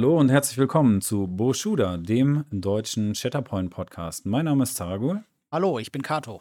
Hallo 0.00 0.18
und 0.18 0.30
herzlich 0.30 0.56
willkommen 0.56 1.02
zu 1.02 1.26
Bo 1.26 1.52
Schuder, 1.52 1.98
dem 1.98 2.46
deutschen 2.50 3.14
Shatterpoint 3.14 3.68
Podcast. 3.68 4.24
Mein 4.24 4.46
Name 4.46 4.62
ist 4.62 4.76
Taragul. 4.76 5.22
Hallo, 5.52 5.78
ich 5.78 5.92
bin 5.92 6.00
Kato. 6.00 6.40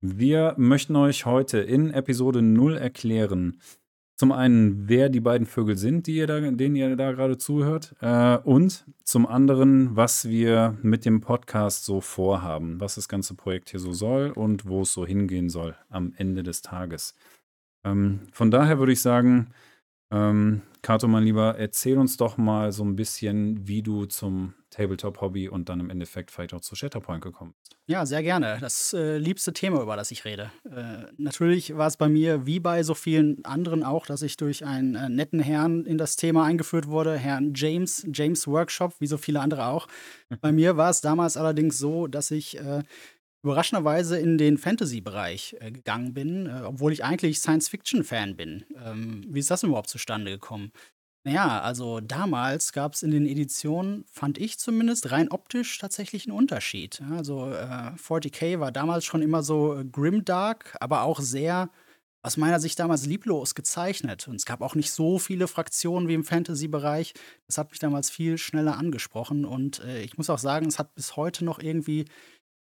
Wir 0.00 0.56
möchten 0.56 0.96
euch 0.96 1.26
heute 1.26 1.58
in 1.60 1.92
Episode 1.92 2.42
0 2.42 2.76
erklären, 2.76 3.60
zum 4.16 4.32
einen, 4.32 4.88
wer 4.88 5.10
die 5.10 5.20
beiden 5.20 5.46
Vögel 5.46 5.78
sind, 5.78 6.08
die 6.08 6.16
ihr 6.16 6.26
da, 6.26 6.40
denen 6.40 6.74
ihr 6.74 6.96
da 6.96 7.12
gerade 7.12 7.38
zuhört, 7.38 7.94
äh, 8.00 8.38
und 8.38 8.84
zum 9.04 9.28
anderen, 9.28 9.94
was 9.94 10.28
wir 10.28 10.76
mit 10.82 11.04
dem 11.04 11.20
Podcast 11.20 11.84
so 11.84 12.00
vorhaben, 12.00 12.80
was 12.80 12.96
das 12.96 13.06
ganze 13.06 13.34
Projekt 13.34 13.70
hier 13.70 13.78
so 13.78 13.92
soll 13.92 14.32
und 14.34 14.66
wo 14.66 14.82
es 14.82 14.92
so 14.92 15.06
hingehen 15.06 15.50
soll 15.50 15.76
am 15.88 16.14
Ende 16.16 16.42
des 16.42 16.62
Tages. 16.62 17.14
Ähm, 17.84 18.22
von 18.32 18.50
daher 18.50 18.80
würde 18.80 18.90
ich 18.90 19.02
sagen, 19.02 19.52
ähm, 20.10 20.62
Kato, 20.82 21.08
mein 21.08 21.24
Lieber, 21.24 21.56
erzähl 21.58 21.98
uns 21.98 22.16
doch 22.16 22.36
mal 22.38 22.72
so 22.72 22.84
ein 22.84 22.96
bisschen, 22.96 23.66
wie 23.68 23.82
du 23.82 24.06
zum 24.06 24.54
Tabletop-Hobby 24.70 25.48
und 25.48 25.68
dann 25.68 25.80
im 25.80 25.90
Endeffekt 25.90 26.30
vielleicht 26.30 26.54
auch 26.54 26.60
zu 26.60 26.74
Shatterpoint 26.74 27.22
gekommen 27.22 27.54
bist. 27.60 27.76
Ja, 27.86 28.06
sehr 28.06 28.22
gerne. 28.22 28.58
Das 28.60 28.92
äh, 28.92 29.18
liebste 29.18 29.52
Thema, 29.52 29.82
über 29.82 29.96
das 29.96 30.12
ich 30.12 30.24
rede. 30.24 30.52
Äh, 30.64 31.06
natürlich 31.18 31.76
war 31.76 31.88
es 31.88 31.96
bei 31.96 32.08
mir, 32.08 32.46
wie 32.46 32.60
bei 32.60 32.84
so 32.84 32.94
vielen 32.94 33.44
anderen 33.44 33.82
auch, 33.82 34.06
dass 34.06 34.22
ich 34.22 34.36
durch 34.36 34.64
einen 34.64 34.94
äh, 34.94 35.08
netten 35.08 35.40
Herrn 35.40 35.84
in 35.84 35.98
das 35.98 36.14
Thema 36.14 36.44
eingeführt 36.44 36.86
wurde, 36.86 37.16
Herrn 37.16 37.52
James, 37.54 38.06
James 38.12 38.46
Workshop, 38.46 38.94
wie 39.00 39.08
so 39.08 39.18
viele 39.18 39.40
andere 39.40 39.66
auch. 39.66 39.88
bei 40.40 40.52
mir 40.52 40.76
war 40.76 40.90
es 40.90 41.00
damals 41.00 41.36
allerdings 41.36 41.78
so, 41.78 42.06
dass 42.06 42.30
ich 42.30 42.58
äh, 42.58 42.84
überraschenderweise 43.42 44.18
in 44.18 44.38
den 44.38 44.58
Fantasy-Bereich 44.58 45.56
äh, 45.60 45.70
gegangen 45.70 46.12
bin, 46.12 46.46
äh, 46.46 46.62
obwohl 46.64 46.92
ich 46.92 47.04
eigentlich 47.04 47.40
Science-Fiction-Fan 47.40 48.36
bin. 48.36 48.64
Ähm, 48.84 49.24
wie 49.28 49.40
ist 49.40 49.50
das 49.50 49.62
überhaupt 49.62 49.88
zustande 49.88 50.30
gekommen? 50.30 50.72
Naja, 51.24 51.60
also 51.60 52.00
damals 52.00 52.72
gab 52.72 52.94
es 52.94 53.02
in 53.02 53.10
den 53.10 53.26
Editionen, 53.26 54.04
fand 54.10 54.38
ich 54.38 54.58
zumindest, 54.58 55.10
rein 55.10 55.30
optisch 55.30 55.76
tatsächlich 55.76 56.26
einen 56.26 56.36
Unterschied. 56.36 57.02
Also 57.10 57.50
äh, 57.50 57.92
40k 57.96 58.58
war 58.58 58.72
damals 58.72 59.04
schon 59.04 59.20
immer 59.20 59.42
so 59.42 59.78
äh, 59.78 59.84
grimdark, 59.84 60.76
aber 60.80 61.02
auch 61.02 61.20
sehr, 61.20 61.68
aus 62.22 62.38
meiner 62.38 62.58
Sicht 62.58 62.78
damals 62.78 63.04
lieblos 63.04 63.54
gezeichnet. 63.54 64.28
Und 64.28 64.36
es 64.36 64.46
gab 64.46 64.62
auch 64.62 64.74
nicht 64.74 64.92
so 64.92 65.18
viele 65.18 65.46
Fraktionen 65.46 66.08
wie 66.08 66.14
im 66.14 66.24
Fantasy-Bereich. 66.24 67.12
Das 67.46 67.58
hat 67.58 67.70
mich 67.70 67.80
damals 67.80 68.08
viel 68.08 68.38
schneller 68.38 68.78
angesprochen. 68.78 69.44
Und 69.44 69.80
äh, 69.80 70.02
ich 70.02 70.16
muss 70.16 70.30
auch 70.30 70.38
sagen, 70.38 70.66
es 70.66 70.78
hat 70.78 70.94
bis 70.94 71.16
heute 71.16 71.44
noch 71.44 71.58
irgendwie 71.58 72.06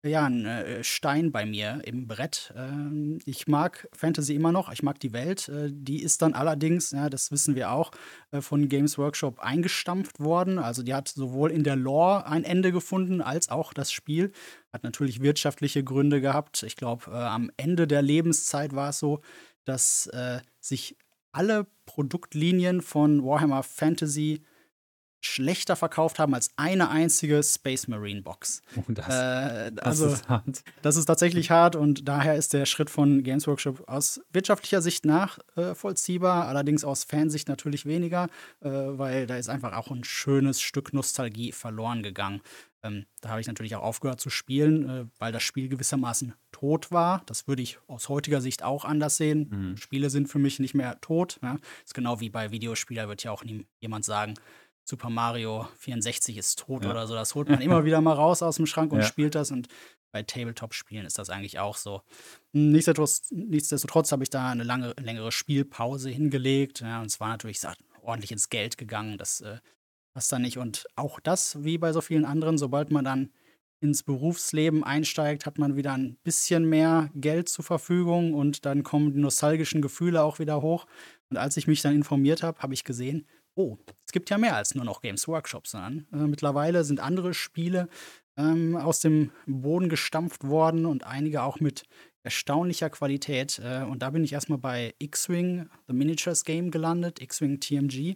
ja, 0.03 0.25
ein 0.25 0.45
äh, 0.45 0.83
Stein 0.83 1.31
bei 1.31 1.45
mir 1.45 1.81
im 1.83 2.07
Brett. 2.07 2.53
Ähm, 2.55 3.19
ich 3.25 3.47
mag 3.47 3.89
Fantasy 3.91 4.33
immer 4.33 4.53
noch, 4.53 4.71
ich 4.71 4.81
mag 4.81 4.99
die 4.99 5.11
Welt. 5.11 5.49
Äh, 5.49 5.69
die 5.71 6.01
ist 6.01 6.21
dann 6.21 6.33
allerdings, 6.33 6.91
ja, 6.91 7.09
das 7.09 7.31
wissen 7.31 7.55
wir 7.55 7.71
auch, 7.71 7.91
äh, 8.31 8.39
von 8.39 8.69
Games 8.69 8.97
Workshop 8.97 9.39
eingestampft 9.39 10.21
worden. 10.21 10.57
Also 10.57 10.83
die 10.83 10.93
hat 10.93 11.09
sowohl 11.09 11.51
in 11.51 11.65
der 11.65 11.75
Lore 11.75 12.25
ein 12.27 12.45
Ende 12.45 12.71
gefunden, 12.71 13.21
als 13.21 13.49
auch 13.49 13.73
das 13.73 13.91
Spiel. 13.91 14.31
Hat 14.71 14.83
natürlich 14.83 15.21
wirtschaftliche 15.21 15.83
Gründe 15.83 16.21
gehabt. 16.21 16.63
Ich 16.63 16.77
glaube, 16.77 17.11
am 17.11 17.51
Ende 17.57 17.85
der 17.85 18.01
Lebenszeit 18.01 18.73
war 18.73 18.89
es 18.89 18.99
so, 18.99 19.21
dass 19.65 20.09
sich 20.59 20.95
alle 21.31 21.65
Produktlinien 21.85 22.81
von 22.81 23.23
Warhammer 23.23 23.63
Fantasy 23.63 24.43
schlechter 25.21 25.75
verkauft 25.75 26.19
haben 26.19 26.33
als 26.33 26.51
eine 26.55 26.89
einzige 26.89 27.43
Space 27.43 27.87
Marine 27.87 28.21
Box. 28.21 28.61
Oh, 28.75 28.83
das, 28.87 29.07
äh, 29.07 29.71
also, 29.81 30.05
das 30.05 30.13
ist 30.13 30.29
hart. 30.29 30.63
Das 30.81 30.95
ist 30.95 31.05
tatsächlich 31.05 31.51
hart 31.51 31.75
und 31.75 32.07
daher 32.07 32.35
ist 32.35 32.53
der 32.53 32.65
Schritt 32.65 32.89
von 32.89 33.23
Games 33.23 33.47
Workshop 33.47 33.87
aus 33.87 34.21
wirtschaftlicher 34.31 34.81
Sicht 34.81 35.05
nachvollziehbar, 35.05 36.45
äh, 36.45 36.47
allerdings 36.47 36.83
aus 36.83 37.03
Fansicht 37.03 37.47
natürlich 37.47 37.85
weniger, 37.85 38.27
äh, 38.61 38.69
weil 38.69 39.27
da 39.27 39.37
ist 39.37 39.49
einfach 39.49 39.73
auch 39.73 39.91
ein 39.91 40.03
schönes 40.03 40.61
Stück 40.61 40.93
Nostalgie 40.93 41.51
verloren 41.51 42.03
gegangen. 42.03 42.41
Ähm, 42.81 43.05
da 43.21 43.29
habe 43.29 43.41
ich 43.41 43.47
natürlich 43.47 43.75
auch 43.75 43.83
aufgehört 43.83 44.21
zu 44.21 44.29
spielen, 44.29 44.89
äh, 44.89 45.05
weil 45.17 45.31
das 45.31 45.43
Spiel 45.43 45.67
gewissermaßen 45.67 46.33
tot 46.51 46.91
war. 46.91 47.23
Das 47.25 47.47
würde 47.47 47.61
ich 47.61 47.77
aus 47.87 48.07
heutiger 48.07 48.39
Sicht 48.41 48.63
auch 48.63 48.85
anders 48.85 49.17
sehen. 49.17 49.49
Mhm. 49.49 49.77
Spiele 49.77 50.09
sind 50.09 50.27
für 50.27 50.39
mich 50.39 50.59
nicht 50.59 50.75
mehr 50.75 50.99
tot. 51.01 51.39
Ja? 51.43 51.57
ist 51.83 51.93
genau 51.93 52.19
wie 52.21 52.29
bei 52.29 52.51
Videospielern, 52.51 53.09
wird 53.09 53.23
ja 53.23 53.31
auch 53.31 53.43
nie 53.43 53.65
jemand 53.81 54.05
sagen, 54.05 54.35
Super 54.89 55.09
Mario 55.09 55.67
64 55.77 56.37
ist 56.37 56.59
tot 56.59 56.83
ja. 56.83 56.91
oder 56.91 57.07
so. 57.07 57.13
Das 57.13 57.35
holt 57.35 57.47
man 57.49 57.61
immer 57.61 57.85
wieder 57.85 58.01
mal 58.01 58.13
raus 58.13 58.41
aus 58.41 58.55
dem 58.55 58.65
Schrank 58.65 58.91
und 58.91 58.99
ja. 58.99 59.05
spielt 59.05 59.35
das. 59.35 59.51
Und 59.51 59.67
bei 60.11 60.23
Tabletop-Spielen 60.23 61.05
ist 61.05 61.19
das 61.19 61.29
eigentlich 61.29 61.59
auch 61.59 61.77
so. 61.77 62.01
Nichtsdestotrotz, 62.51 63.29
nichtsdestotrotz 63.31 64.11
habe 64.11 64.23
ich 64.23 64.29
da 64.29 64.49
eine 64.49 64.63
lange, 64.63 64.93
längere 64.99 65.31
Spielpause 65.31 66.09
hingelegt. 66.09 66.81
Ja, 66.81 67.01
und 67.01 67.07
es 67.07 67.19
war 67.19 67.29
natürlich 67.29 67.61
ordentlich 68.01 68.31
ins 68.31 68.49
Geld 68.49 68.77
gegangen. 68.77 69.17
Das 69.17 69.41
äh, 69.41 69.59
passt 70.13 70.31
dann 70.31 70.41
nicht. 70.41 70.57
Und 70.57 70.85
auch 70.95 71.19
das, 71.19 71.63
wie 71.63 71.77
bei 71.77 71.93
so 71.93 72.01
vielen 72.01 72.25
anderen, 72.25 72.57
sobald 72.57 72.89
man 72.89 73.05
dann 73.05 73.29
ins 73.81 74.03
Berufsleben 74.03 74.83
einsteigt, 74.83 75.45
hat 75.45 75.57
man 75.57 75.75
wieder 75.75 75.93
ein 75.93 76.17
bisschen 76.23 76.67
mehr 76.67 77.09
Geld 77.13 77.47
zur 77.47 77.63
Verfügung 77.63 78.33
und 78.33 78.65
dann 78.65 78.83
kommen 78.83 79.13
die 79.13 79.19
nostalgischen 79.19 79.81
Gefühle 79.81 80.21
auch 80.21 80.39
wieder 80.39 80.61
hoch. 80.61 80.85
Und 81.29 81.37
als 81.37 81.55
ich 81.55 81.67
mich 81.67 81.81
dann 81.81 81.95
informiert 81.95 82.43
habe, 82.43 82.59
habe 82.59 82.73
ich 82.73 82.83
gesehen, 82.83 83.25
oh, 83.59 83.77
es 84.05 84.13
gibt 84.13 84.29
ja 84.29 84.37
mehr 84.37 84.55
als 84.55 84.73
nur 84.73 84.85
noch 84.85 85.01
Games 85.01 85.27
Workshop, 85.27 85.67
sondern 85.67 86.07
äh, 86.13 86.27
mittlerweile 86.27 86.85
sind 86.85 87.01
andere 87.01 87.33
Spiele 87.33 87.89
ähm, 88.37 88.77
aus 88.77 89.01
dem 89.01 89.31
Boden 89.45 89.89
gestampft 89.89 90.45
worden 90.45 90.85
und 90.85 91.03
einige 91.03 91.43
auch 91.43 91.59
mit 91.59 91.83
erstaunlicher 92.23 92.89
Qualität. 92.89 93.59
Äh, 93.59 93.83
und 93.83 94.01
da 94.01 94.11
bin 94.11 94.23
ich 94.23 94.31
erstmal 94.31 94.59
bei 94.59 94.95
X-Wing, 94.99 95.69
The 95.87 95.93
Miniatures 95.93 96.45
Game 96.45 96.71
gelandet, 96.71 97.21
X-Wing 97.21 97.59
TMG. 97.59 98.15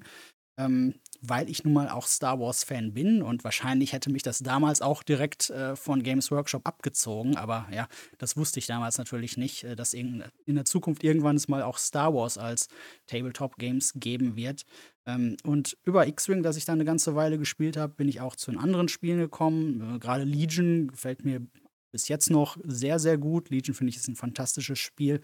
Ähm, 0.55 0.93
weil 1.25 1.49
ich 1.49 1.63
nun 1.63 1.73
mal 1.73 1.89
auch 1.89 2.05
Star 2.05 2.39
Wars-Fan 2.39 2.93
bin 2.93 3.21
und 3.21 3.43
wahrscheinlich 3.43 3.93
hätte 3.93 4.11
mich 4.11 4.23
das 4.23 4.39
damals 4.39 4.81
auch 4.81 5.01
direkt 5.01 5.49
äh, 5.49 5.75
von 5.75 6.03
Games 6.03 6.29
Workshop 6.31 6.67
abgezogen. 6.67 7.37
Aber 7.37 7.67
ja, 7.71 7.87
das 8.17 8.35
wusste 8.35 8.59
ich 8.59 8.67
damals 8.67 8.97
natürlich 8.97 9.37
nicht, 9.37 9.63
äh, 9.63 9.75
dass 9.75 9.93
in, 9.93 10.23
in 10.45 10.55
der 10.55 10.65
Zukunft 10.65 11.03
irgendwann 11.03 11.37
es 11.37 11.47
mal 11.47 11.63
auch 11.63 11.77
Star 11.77 12.13
Wars 12.13 12.37
als 12.37 12.67
Tabletop-Games 13.07 13.93
geben 13.95 14.35
wird. 14.35 14.65
Ähm, 15.05 15.37
und 15.43 15.77
über 15.83 16.07
X-Wing, 16.07 16.43
das 16.43 16.57
ich 16.57 16.65
da 16.65 16.73
eine 16.73 16.85
ganze 16.85 17.15
Weile 17.15 17.37
gespielt 17.37 17.77
habe, 17.77 17.93
bin 17.93 18.07
ich 18.07 18.21
auch 18.21 18.35
zu 18.35 18.51
den 18.51 18.59
anderen 18.59 18.87
Spielen 18.87 19.19
gekommen. 19.19 19.95
Äh, 19.95 19.99
Gerade 19.99 20.23
Legion 20.23 20.87
gefällt 20.87 21.25
mir 21.25 21.45
bis 21.91 22.07
jetzt 22.07 22.29
noch 22.29 22.57
sehr, 22.63 22.99
sehr 22.99 23.17
gut. 23.17 23.49
Legion 23.49 23.75
finde 23.75 23.91
ich 23.91 23.97
ist 23.97 24.07
ein 24.07 24.15
fantastisches 24.15 24.79
Spiel. 24.79 25.21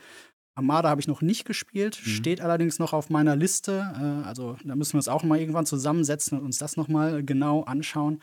Armada 0.55 0.89
habe 0.89 0.99
ich 0.99 1.07
noch 1.07 1.21
nicht 1.21 1.45
gespielt, 1.45 1.99
mhm. 2.03 2.09
steht 2.09 2.41
allerdings 2.41 2.79
noch 2.79 2.91
auf 2.91 3.09
meiner 3.09 3.35
Liste. 3.35 3.93
Äh, 3.95 4.27
also 4.27 4.57
da 4.63 4.75
müssen 4.75 4.93
wir 4.93 4.99
uns 4.99 5.07
auch 5.07 5.23
mal 5.23 5.39
irgendwann 5.39 5.65
zusammensetzen 5.65 6.37
und 6.37 6.45
uns 6.45 6.57
das 6.57 6.75
nochmal 6.77 7.23
genau 7.23 7.63
anschauen. 7.63 8.21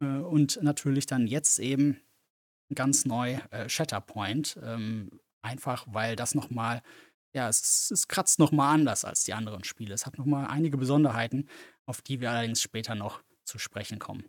Äh, 0.00 0.06
und 0.06 0.62
natürlich 0.62 1.06
dann 1.06 1.26
jetzt 1.26 1.58
eben 1.58 1.98
ganz 2.74 3.04
neu 3.04 3.38
äh, 3.50 3.68
Shatterpoint. 3.68 4.58
Ähm, 4.62 5.10
einfach 5.42 5.86
weil 5.90 6.16
das 6.16 6.34
nochmal, 6.34 6.82
ja, 7.34 7.48
es, 7.48 7.90
es 7.90 8.08
kratzt 8.08 8.38
nochmal 8.38 8.74
anders 8.74 9.04
als 9.04 9.24
die 9.24 9.32
anderen 9.32 9.64
Spiele. 9.64 9.94
Es 9.94 10.06
hat 10.06 10.18
nochmal 10.18 10.46
einige 10.46 10.76
Besonderheiten, 10.76 11.48
auf 11.86 12.02
die 12.02 12.20
wir 12.20 12.30
allerdings 12.30 12.60
später 12.60 12.94
noch 12.94 13.22
zu 13.44 13.58
sprechen 13.58 13.98
kommen. 13.98 14.24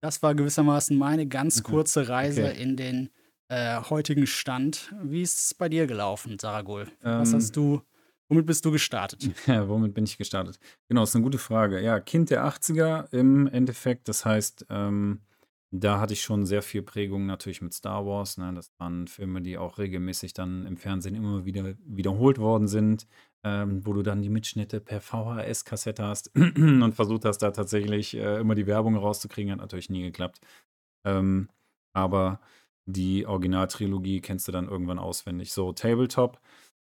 Das 0.00 0.22
war 0.22 0.34
gewissermaßen 0.34 0.96
meine 0.96 1.26
ganz 1.26 1.58
mhm. 1.58 1.62
kurze 1.64 2.08
Reise 2.08 2.44
okay. 2.44 2.62
in 2.62 2.76
den 2.76 3.10
äh, 3.48 3.80
heutigen 3.82 4.26
Stand. 4.26 4.94
Wie 5.02 5.22
ist 5.22 5.38
es 5.38 5.54
bei 5.54 5.68
dir 5.68 5.86
gelaufen, 5.86 6.38
Saragul? 6.38 6.88
Ähm, 7.02 7.20
Was 7.20 7.32
hast 7.32 7.56
du, 7.56 7.82
womit 8.28 8.46
bist 8.46 8.64
du 8.64 8.70
gestartet? 8.70 9.30
Ja, 9.46 9.68
womit 9.68 9.94
bin 9.94 10.04
ich 10.04 10.18
gestartet? 10.18 10.58
Genau, 10.88 11.04
ist 11.04 11.14
eine 11.14 11.24
gute 11.24 11.38
Frage. 11.38 11.80
Ja, 11.80 12.00
Kind 12.00 12.30
der 12.30 12.44
80er 12.44 13.12
im 13.12 13.46
Endeffekt. 13.46 14.08
Das 14.08 14.24
heißt, 14.24 14.66
ähm, 14.70 15.20
da 15.76 15.98
hatte 15.98 16.12
ich 16.12 16.22
schon 16.22 16.46
sehr 16.46 16.62
viel 16.62 16.82
Prägung 16.82 17.26
natürlich 17.26 17.60
mit 17.60 17.74
Star 17.74 18.06
Wars. 18.06 18.38
Ne? 18.38 18.52
Das 18.54 18.70
waren 18.78 19.08
Filme, 19.08 19.42
die 19.42 19.58
auch 19.58 19.78
regelmäßig 19.78 20.32
dann 20.32 20.66
im 20.66 20.76
Fernsehen 20.76 21.16
immer 21.16 21.44
wieder 21.44 21.74
wiederholt 21.84 22.38
worden 22.38 22.68
sind, 22.68 23.08
ähm, 23.42 23.84
wo 23.84 23.92
du 23.92 24.02
dann 24.02 24.22
die 24.22 24.28
Mitschnitte 24.28 24.80
per 24.80 25.00
VHS-Kassette 25.00 26.04
hast 26.04 26.30
und 26.36 26.92
versucht 26.92 27.24
hast, 27.24 27.38
da 27.38 27.50
tatsächlich 27.50 28.14
äh, 28.14 28.38
immer 28.38 28.54
die 28.54 28.68
Werbung 28.68 28.96
rauszukriegen. 28.96 29.50
Hat 29.50 29.58
natürlich 29.58 29.90
nie 29.90 30.02
geklappt. 30.02 30.40
Ähm, 31.04 31.48
aber 31.92 32.40
die 32.86 33.26
Originaltrilogie 33.26 34.20
kennst 34.20 34.46
du 34.46 34.52
dann 34.52 34.68
irgendwann 34.68 35.00
auswendig. 35.00 35.52
So, 35.52 35.72
Tabletop. 35.72 36.40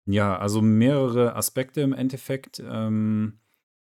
Ja, 0.06 0.36
also 0.36 0.60
mehrere 0.60 1.36
Aspekte 1.36 1.80
im 1.80 1.92
Endeffekt. 1.92 2.60
Ähm, 2.66 3.38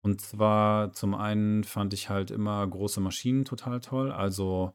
und 0.02 0.22
zwar 0.22 0.92
zum 0.94 1.14
einen 1.16 1.64
fand 1.64 1.94
ich 1.94 2.10
halt 2.10 2.32
immer 2.32 2.66
große 2.66 3.02
Maschinen 3.02 3.46
total 3.46 3.80
toll. 3.82 4.12
Also 4.12 4.74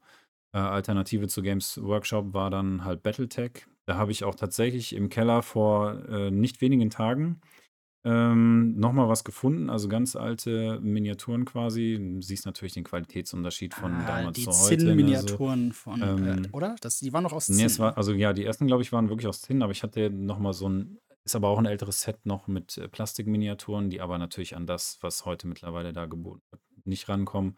äh, 0.53 0.57
Alternative 0.59 1.27
zu 1.27 1.41
Games 1.41 1.81
Workshop 1.81 2.33
war 2.33 2.49
dann 2.49 2.85
halt 2.85 3.03
Battletech. 3.03 3.65
Da 3.85 3.97
habe 3.97 4.11
ich 4.11 4.23
auch 4.23 4.35
tatsächlich 4.35 4.93
im 4.93 5.09
Keller 5.09 5.41
vor 5.41 6.03
äh, 6.09 6.31
nicht 6.31 6.61
wenigen 6.61 6.89
Tagen 6.89 7.41
ähm, 8.05 8.75
noch 8.77 8.95
was 8.95 9.23
gefunden, 9.23 9.69
also 9.71 9.87
ganz 9.87 10.15
alte 10.15 10.79
Miniaturen 10.79 11.43
quasi. 11.43 11.97
Du 11.99 12.21
siehst 12.21 12.45
natürlich 12.45 12.73
den 12.73 12.83
Qualitätsunterschied 12.83 13.73
von 13.73 13.93
Ah, 13.93 14.05
damals 14.05 14.35
die 14.37 14.43
zu 14.43 14.51
heute, 14.51 14.95
ne, 14.95 15.17
so. 15.17 15.37
Zinn-Miniaturen 15.37 15.71
von, 15.73 16.01
äh, 16.01 16.05
Ähm, 16.05 16.47
oder? 16.51 16.75
Das, 16.81 16.99
die 16.99 17.11
waren 17.13 17.23
noch 17.23 17.33
aus 17.33 17.49
ne, 17.49 17.67
Zinn. 17.67 17.79
war, 17.79 17.97
also 17.97 18.13
ja, 18.13 18.31
die 18.33 18.45
ersten, 18.45 18.67
glaube 18.67 18.83
ich, 18.83 18.91
waren 18.91 19.09
wirklich 19.09 19.27
aus 19.27 19.41
Tin, 19.41 19.63
aber 19.63 19.71
ich 19.71 19.81
hatte 19.81 20.11
noch 20.11 20.37
mal 20.37 20.53
so 20.53 20.69
ein, 20.69 20.99
ist 21.25 21.35
aber 21.35 21.49
auch 21.49 21.57
ein 21.57 21.65
älteres 21.65 22.01
Set 22.01 22.25
noch 22.25 22.47
mit 22.47 22.77
äh, 22.77 22.87
Plastikminiaturen, 22.87 23.89
die 23.89 23.99
aber 24.01 24.17
natürlich 24.17 24.55
an 24.55 24.67
das, 24.67 24.97
was 25.01 25.25
heute 25.25 25.47
mittlerweile 25.47 25.91
da 25.91 26.05
geboten 26.05 26.41
wird, 26.51 26.61
nicht 26.85 27.09
rankommen. 27.09 27.57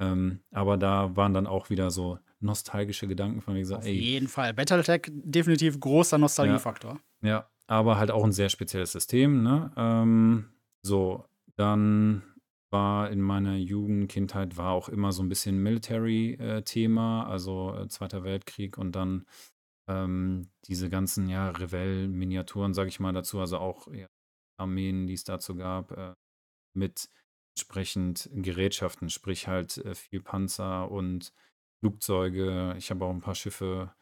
Ähm, 0.00 0.40
aber 0.50 0.76
da 0.76 1.14
waren 1.16 1.34
dann 1.34 1.46
auch 1.46 1.70
wieder 1.70 1.90
so 1.90 2.18
nostalgische 2.40 3.06
Gedanken 3.06 3.40
von 3.42 3.54
mir 3.54 3.60
gesagt, 3.60 3.82
Auf 3.82 3.86
ey, 3.88 3.94
jeden 3.94 4.28
Fall. 4.28 4.52
Battletech 4.54 5.02
definitiv 5.12 5.78
großer 5.78 6.18
Nostalgiefaktor. 6.18 6.98
ja, 7.22 7.48
aber 7.66 7.96
halt 7.96 8.10
auch 8.10 8.24
ein 8.24 8.32
sehr 8.32 8.48
spezielles 8.48 8.92
System, 8.92 9.42
ne? 9.42 9.72
Ähm, 9.76 10.50
so, 10.82 11.24
dann 11.56 12.22
war 12.70 13.08
in 13.10 13.20
meiner 13.20 13.54
Jugend, 13.56 14.10
Kindheit 14.10 14.56
war 14.56 14.72
auch 14.72 14.88
immer 14.88 15.12
so 15.12 15.22
ein 15.22 15.28
bisschen 15.28 15.62
Military-Thema, 15.62 17.26
also 17.26 17.74
äh, 17.76 17.88
Zweiter 17.88 18.24
Weltkrieg 18.24 18.76
und 18.78 18.92
dann 18.92 19.26
ähm, 19.88 20.50
diese 20.66 20.88
ganzen, 20.88 21.28
ja, 21.28 21.50
Revell-Miniaturen, 21.50 22.74
sage 22.74 22.88
ich 22.88 23.00
mal 23.00 23.12
dazu, 23.12 23.40
also 23.40 23.58
auch 23.58 23.88
ja, 23.92 24.06
Armeen, 24.58 25.06
die 25.06 25.14
es 25.14 25.24
dazu 25.24 25.56
gab, 25.56 25.92
äh, 25.92 26.14
mit 26.74 27.08
entsprechend 27.56 28.28
Gerätschaften, 28.32 29.10
sprich 29.10 29.46
halt 29.46 29.78
äh, 29.78 29.94
viel 29.94 30.20
Panzer 30.20 30.90
und 30.90 31.32
Flugzeuge. 31.80 32.74
Ich 32.78 32.90
habe 32.90 33.04
auch 33.04 33.10
ein 33.10 33.20
paar 33.20 33.34
Schiffe 33.34 33.94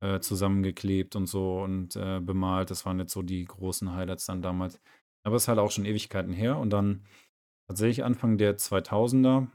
äh, 0.00 0.20
zusammengeklebt 0.20 1.16
und 1.16 1.26
so 1.26 1.62
und 1.62 1.96
äh, 1.96 2.20
bemalt. 2.20 2.70
Das 2.70 2.84
waren 2.84 2.98
jetzt 2.98 3.12
so 3.12 3.22
die 3.22 3.44
großen 3.44 3.92
Highlights 3.94 4.26
dann 4.26 4.42
damals. 4.42 4.80
Aber 5.24 5.36
es 5.36 5.44
ist 5.44 5.48
halt 5.48 5.58
auch 5.58 5.70
schon 5.70 5.84
Ewigkeiten 5.84 6.32
her 6.32 6.58
und 6.58 6.70
dann 6.70 7.04
tatsächlich 7.68 8.04
Anfang 8.04 8.38
der 8.38 8.56
2000er 8.58 9.48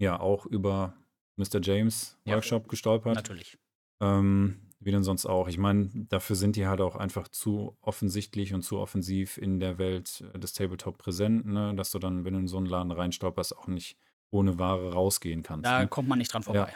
ja 0.00 0.18
auch 0.20 0.46
über 0.46 0.94
Mr. 1.36 1.60
James 1.60 2.18
Ja, 2.26 2.34
Workshop 2.34 2.68
gestolpert. 2.68 3.14
natürlich. 3.16 3.58
Ähm, 4.02 4.63
wie 4.80 4.90
denn 4.90 5.02
sonst 5.04 5.26
auch. 5.26 5.48
Ich 5.48 5.58
meine, 5.58 5.88
dafür 5.94 6.36
sind 6.36 6.56
die 6.56 6.66
halt 6.66 6.80
auch 6.80 6.96
einfach 6.96 7.28
zu 7.28 7.76
offensichtlich 7.80 8.52
und 8.54 8.62
zu 8.62 8.78
offensiv 8.78 9.38
in 9.38 9.60
der 9.60 9.78
Welt 9.78 10.24
äh, 10.34 10.38
des 10.38 10.52
Tabletop 10.52 10.98
präsent, 10.98 11.46
ne? 11.46 11.74
dass 11.74 11.90
du 11.90 11.98
dann, 11.98 12.24
wenn 12.24 12.34
du 12.34 12.40
in 12.40 12.48
so 12.48 12.58
einen 12.58 12.66
Laden 12.66 12.92
reinstolperst, 12.92 13.56
auch 13.56 13.66
nicht 13.66 13.96
ohne 14.30 14.58
Ware 14.58 14.92
rausgehen 14.92 15.42
kannst. 15.42 15.70
Da 15.70 15.80
Ne? 15.82 15.88
kommt 15.88 16.08
man 16.08 16.18
nicht 16.18 16.32
dran 16.32 16.42
Ja. 16.42 16.66
vorbei. 16.66 16.74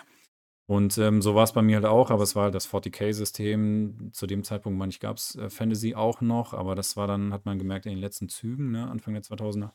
Und 0.71 0.99
ähm, 0.99 1.23
so 1.23 1.35
war 1.35 1.45
es 1.45 1.53
bei 1.55 1.63
mir 1.63 1.77
halt 1.77 1.87
auch, 1.87 2.11
aber 2.11 2.23
es 2.23 2.37
war 2.37 2.45
halt 2.45 2.55
das 2.55 2.67
40k-System. 2.67 4.11
Zu 4.13 4.27
dem 4.27 4.45
Zeitpunkt, 4.45 4.79
meine 4.79 4.91
ich, 4.91 5.01
gab 5.01 5.17
es 5.17 5.35
äh, 5.37 5.49
Fantasy 5.49 5.95
auch 5.95 6.21
noch, 6.21 6.53
aber 6.53 6.75
das 6.75 6.95
war 6.97 7.07
dann, 7.07 7.33
hat 7.33 7.47
man 7.47 7.59
gemerkt, 7.59 7.87
in 7.87 7.93
den 7.93 8.01
letzten 8.01 8.29
Zügen, 8.29 8.71
ne? 8.71 8.87
Anfang 8.89 9.15
der 9.15 9.23
2000er. 9.23 9.73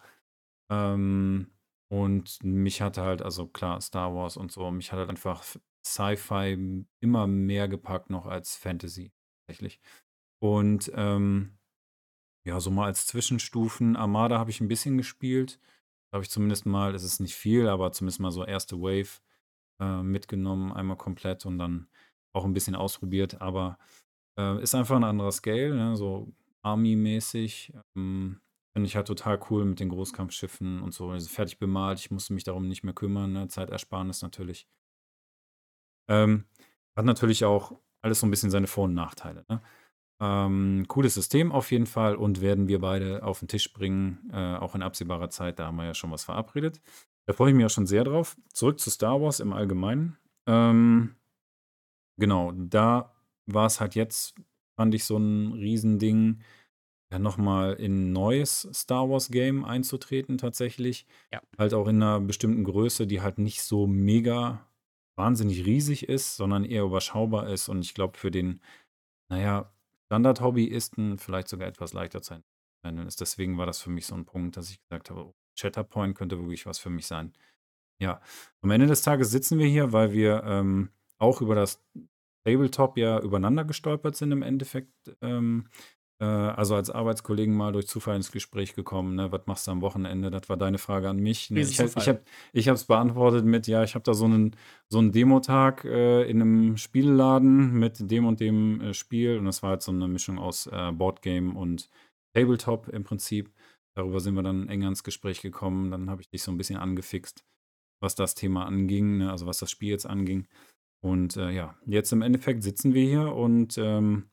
Ähm, 0.69 1.47
und 1.89 2.43
mich 2.43 2.81
hatte 2.81 3.01
halt, 3.01 3.21
also 3.23 3.47
klar, 3.47 3.81
Star 3.81 4.13
Wars 4.15 4.37
und 4.37 4.51
so, 4.51 4.69
mich 4.71 4.91
hat 4.91 4.99
halt 4.99 5.09
einfach 5.09 5.43
Sci-Fi 5.85 6.85
immer 7.01 7.27
mehr 7.27 7.67
gepackt 7.67 8.09
noch 8.09 8.25
als 8.25 8.55
Fantasy, 8.55 9.11
tatsächlich. 9.45 9.79
Und 10.41 10.91
ähm, 10.95 11.57
ja, 12.45 12.59
so 12.59 12.71
mal 12.71 12.85
als 12.85 13.07
Zwischenstufen, 13.07 13.95
Armada 13.95 14.37
habe 14.37 14.49
ich 14.49 14.59
ein 14.61 14.67
bisschen 14.67 14.97
gespielt. 14.97 15.59
Habe 16.13 16.23
ich 16.23 16.29
zumindest 16.29 16.65
mal, 16.65 16.93
es 16.93 17.03
ist 17.03 17.19
nicht 17.19 17.35
viel, 17.35 17.67
aber 17.67 17.91
zumindest 17.91 18.19
mal 18.19 18.31
so 18.31 18.45
erste 18.45 18.79
Wave 18.79 19.21
äh, 19.81 20.03
mitgenommen, 20.03 20.71
einmal 20.71 20.97
komplett 20.97 21.45
und 21.45 21.57
dann 21.57 21.87
auch 22.33 22.45
ein 22.45 22.53
bisschen 22.53 22.75
ausprobiert. 22.75 23.41
Aber 23.41 23.77
äh, 24.37 24.61
ist 24.61 24.75
einfach 24.75 24.95
ein 24.95 25.03
anderer 25.03 25.31
Scale, 25.31 25.75
ne? 25.75 25.95
so 25.95 26.33
Army-mäßig. 26.61 27.73
Ähm, 27.95 28.39
Finde 28.75 28.87
ich 28.87 28.95
halt 28.95 29.07
total 29.07 29.39
cool 29.49 29.65
mit 29.65 29.79
den 29.79 29.89
Großkampfschiffen 29.89 30.81
und 30.81 30.93
so. 30.93 31.11
Also 31.11 31.29
fertig 31.29 31.59
bemalt, 31.59 31.99
ich 31.99 32.09
musste 32.09 32.33
mich 32.33 32.43
darum 32.43 32.67
nicht 32.67 32.83
mehr 32.83 32.95
kümmern. 32.95 33.31
Ne? 33.31 33.47
Zeitersparnis 33.47 34.23
natürlich. 34.23 34.67
Ähm, 36.07 36.45
hat 36.95 37.05
natürlich 37.05 37.45
auch 37.45 37.79
alles 38.01 38.19
so 38.19 38.27
ein 38.27 38.31
bisschen 38.31 38.51
seine 38.51 38.67
Vor- 38.67 38.85
und 38.85 38.93
Nachteile. 38.93 39.45
Ne? 39.49 39.61
Ähm, 40.21 40.85
cooles 40.87 41.15
System 41.15 41.51
auf 41.51 41.71
jeden 41.71 41.85
Fall 41.85 42.15
und 42.15 42.41
werden 42.41 42.67
wir 42.67 42.79
beide 42.79 43.23
auf 43.23 43.39
den 43.39 43.47
Tisch 43.47 43.73
bringen, 43.73 44.29
äh, 44.31 44.55
auch 44.55 44.75
in 44.75 44.83
absehbarer 44.83 45.29
Zeit. 45.29 45.59
Da 45.59 45.65
haben 45.65 45.77
wir 45.77 45.85
ja 45.85 45.93
schon 45.93 46.11
was 46.11 46.23
verabredet. 46.23 46.81
Da 47.25 47.33
freue 47.33 47.49
ich 47.49 47.55
mich 47.55 47.65
auch 47.65 47.69
schon 47.69 47.87
sehr 47.87 48.03
drauf. 48.03 48.37
Zurück 48.53 48.79
zu 48.79 48.89
Star 48.89 49.21
Wars 49.21 49.39
im 49.39 49.53
Allgemeinen. 49.53 50.17
Ähm, 50.47 51.15
genau, 52.17 52.51
da 52.53 53.13
war 53.45 53.65
es 53.65 53.79
halt 53.79 53.95
jetzt, 53.95 54.35
fand 54.75 54.93
ich 54.93 55.05
so 55.05 55.17
ein 55.17 55.53
Riesending, 55.53 56.41
ja, 57.11 57.19
nochmal 57.19 57.73
in 57.73 58.09
ein 58.09 58.13
neues 58.13 58.67
Star 58.73 59.09
Wars 59.09 59.29
Game 59.29 59.65
einzutreten 59.65 60.37
tatsächlich. 60.37 61.05
Ja. 61.31 61.41
Halt 61.57 61.73
auch 61.73 61.87
in 61.87 62.01
einer 62.01 62.19
bestimmten 62.19 62.63
Größe, 62.63 63.07
die 63.07 63.21
halt 63.21 63.39
nicht 63.39 63.61
so 63.61 63.87
mega 63.87 64.65
wahnsinnig 65.15 65.65
riesig 65.65 66.09
ist, 66.09 66.35
sondern 66.35 66.65
eher 66.65 66.83
überschaubar 66.83 67.49
ist. 67.49 67.69
Und 67.69 67.81
ich 67.81 67.93
glaube, 67.93 68.17
für 68.17 68.31
den, 68.31 68.61
naja, 69.29 69.71
Standard-Hobbyisten 70.07 71.17
vielleicht 71.17 71.47
sogar 71.47 71.67
etwas 71.67 71.93
leichter 71.93 72.21
zu 72.21 72.41
handeln 72.83 73.07
ist. 73.07 73.21
Deswegen 73.21 73.57
war 73.57 73.65
das 73.65 73.81
für 73.81 73.89
mich 73.89 74.05
so 74.05 74.15
ein 74.15 74.25
Punkt, 74.25 74.57
dass 74.57 74.69
ich 74.69 74.81
gesagt 74.81 75.09
habe, 75.09 75.25
oh, 75.25 75.35
Chatterpoint 75.57 76.15
könnte 76.15 76.39
wirklich 76.39 76.65
was 76.65 76.79
für 76.79 76.89
mich 76.89 77.07
sein. 77.07 77.33
Ja, 77.99 78.21
am 78.61 78.71
Ende 78.71 78.87
des 78.87 79.01
Tages 79.01 79.31
sitzen 79.31 79.59
wir 79.59 79.67
hier, 79.67 79.93
weil 79.93 80.11
wir 80.13 80.43
ähm, 80.43 80.89
auch 81.17 81.41
über 81.41 81.55
das 81.55 81.83
Tabletop 82.43 82.97
ja 82.97 83.19
übereinander 83.19 83.63
gestolpert 83.63 84.15
sind 84.15 84.31
im 84.31 84.41
Endeffekt. 84.41 85.15
Ähm, 85.21 85.67
äh, 85.69 86.02
also 86.23 86.75
als 86.75 86.89
Arbeitskollegen 86.89 87.55
mal 87.55 87.71
durch 87.71 87.87
Zufall 87.87 88.15
ins 88.15 88.31
Gespräch 88.31 88.75
gekommen. 88.75 89.15
Ne? 89.15 89.31
Was 89.31 89.41
machst 89.45 89.67
du 89.67 89.71
am 89.71 89.81
Wochenende? 89.81 90.29
Das 90.29 90.49
war 90.49 90.57
deine 90.57 90.77
Frage 90.77 91.09
an 91.09 91.17
mich. 91.17 91.49
Ne? 91.49 91.61
Ich, 91.61 91.79
ich 91.79 92.67
habe 92.67 92.75
es 92.75 92.85
beantwortet 92.85 93.45
mit, 93.45 93.67
ja, 93.67 93.83
ich 93.83 93.95
habe 93.95 94.03
da 94.03 94.13
so 94.13 94.25
einen, 94.25 94.55
so 94.89 94.99
einen 94.99 95.11
Demotag 95.11 95.85
äh, 95.85 96.23
in 96.29 96.41
einem 96.41 96.77
Spielladen 96.77 97.73
mit 97.73 98.11
dem 98.11 98.25
und 98.25 98.39
dem 98.39 98.81
äh, 98.81 98.93
Spiel. 98.93 99.37
Und 99.37 99.45
das 99.45 99.63
war 99.63 99.71
halt 99.71 99.81
so 99.81 99.91
eine 99.91 100.07
Mischung 100.07 100.39
aus 100.39 100.67
äh, 100.67 100.91
Boardgame 100.91 101.53
und 101.53 101.89
Tabletop 102.35 102.89
im 102.89 103.03
Prinzip. 103.03 103.51
Darüber 103.95 104.19
sind 104.19 104.35
wir 104.35 104.43
dann 104.43 104.69
enger 104.69 104.89
ins 104.89 105.03
Gespräch 105.03 105.41
gekommen. 105.41 105.91
Dann 105.91 106.09
habe 106.09 106.21
ich 106.21 106.29
dich 106.29 106.43
so 106.43 106.51
ein 106.51 106.57
bisschen 106.57 106.77
angefixt, 106.77 107.45
was 108.01 108.15
das 108.15 108.35
Thema 108.35 108.65
anging, 108.65 109.17
ne? 109.17 109.31
also 109.31 109.45
was 109.45 109.59
das 109.59 109.71
Spiel 109.71 109.89
jetzt 109.89 110.05
anging. 110.05 110.47
Und 111.03 111.37
äh, 111.37 111.51
ja, 111.51 111.75
jetzt 111.85 112.13
im 112.13 112.21
Endeffekt 112.21 112.63
sitzen 112.63 112.93
wir 112.93 113.05
hier 113.05 113.35
und 113.35 113.77
ähm, 113.77 114.29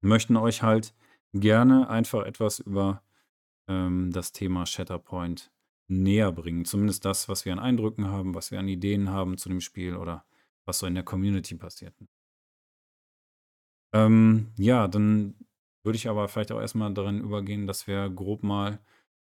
möchten 0.00 0.36
euch 0.36 0.62
halt 0.62 0.94
gerne 1.32 1.88
einfach 1.88 2.24
etwas 2.24 2.60
über 2.60 3.02
ähm, 3.68 4.10
das 4.12 4.32
Thema 4.32 4.66
Shatterpoint 4.66 5.52
näher 5.88 6.32
bringen. 6.32 6.64
Zumindest 6.64 7.04
das, 7.04 7.28
was 7.28 7.44
wir 7.44 7.52
an 7.52 7.58
Eindrücken 7.58 8.08
haben, 8.08 8.34
was 8.34 8.50
wir 8.50 8.58
an 8.58 8.68
Ideen 8.68 9.10
haben 9.10 9.38
zu 9.38 9.48
dem 9.48 9.60
Spiel 9.60 9.96
oder 9.96 10.24
was 10.66 10.80
so 10.80 10.86
in 10.86 10.94
der 10.94 11.04
Community 11.04 11.54
passiert. 11.54 11.94
Ähm, 13.92 14.52
ja, 14.58 14.88
dann 14.88 15.34
würde 15.84 15.96
ich 15.96 16.08
aber 16.08 16.28
vielleicht 16.28 16.52
auch 16.52 16.60
erstmal 16.60 16.92
darin 16.92 17.20
übergehen, 17.20 17.66
dass 17.66 17.86
wir 17.86 18.08
grob 18.10 18.42
mal 18.42 18.80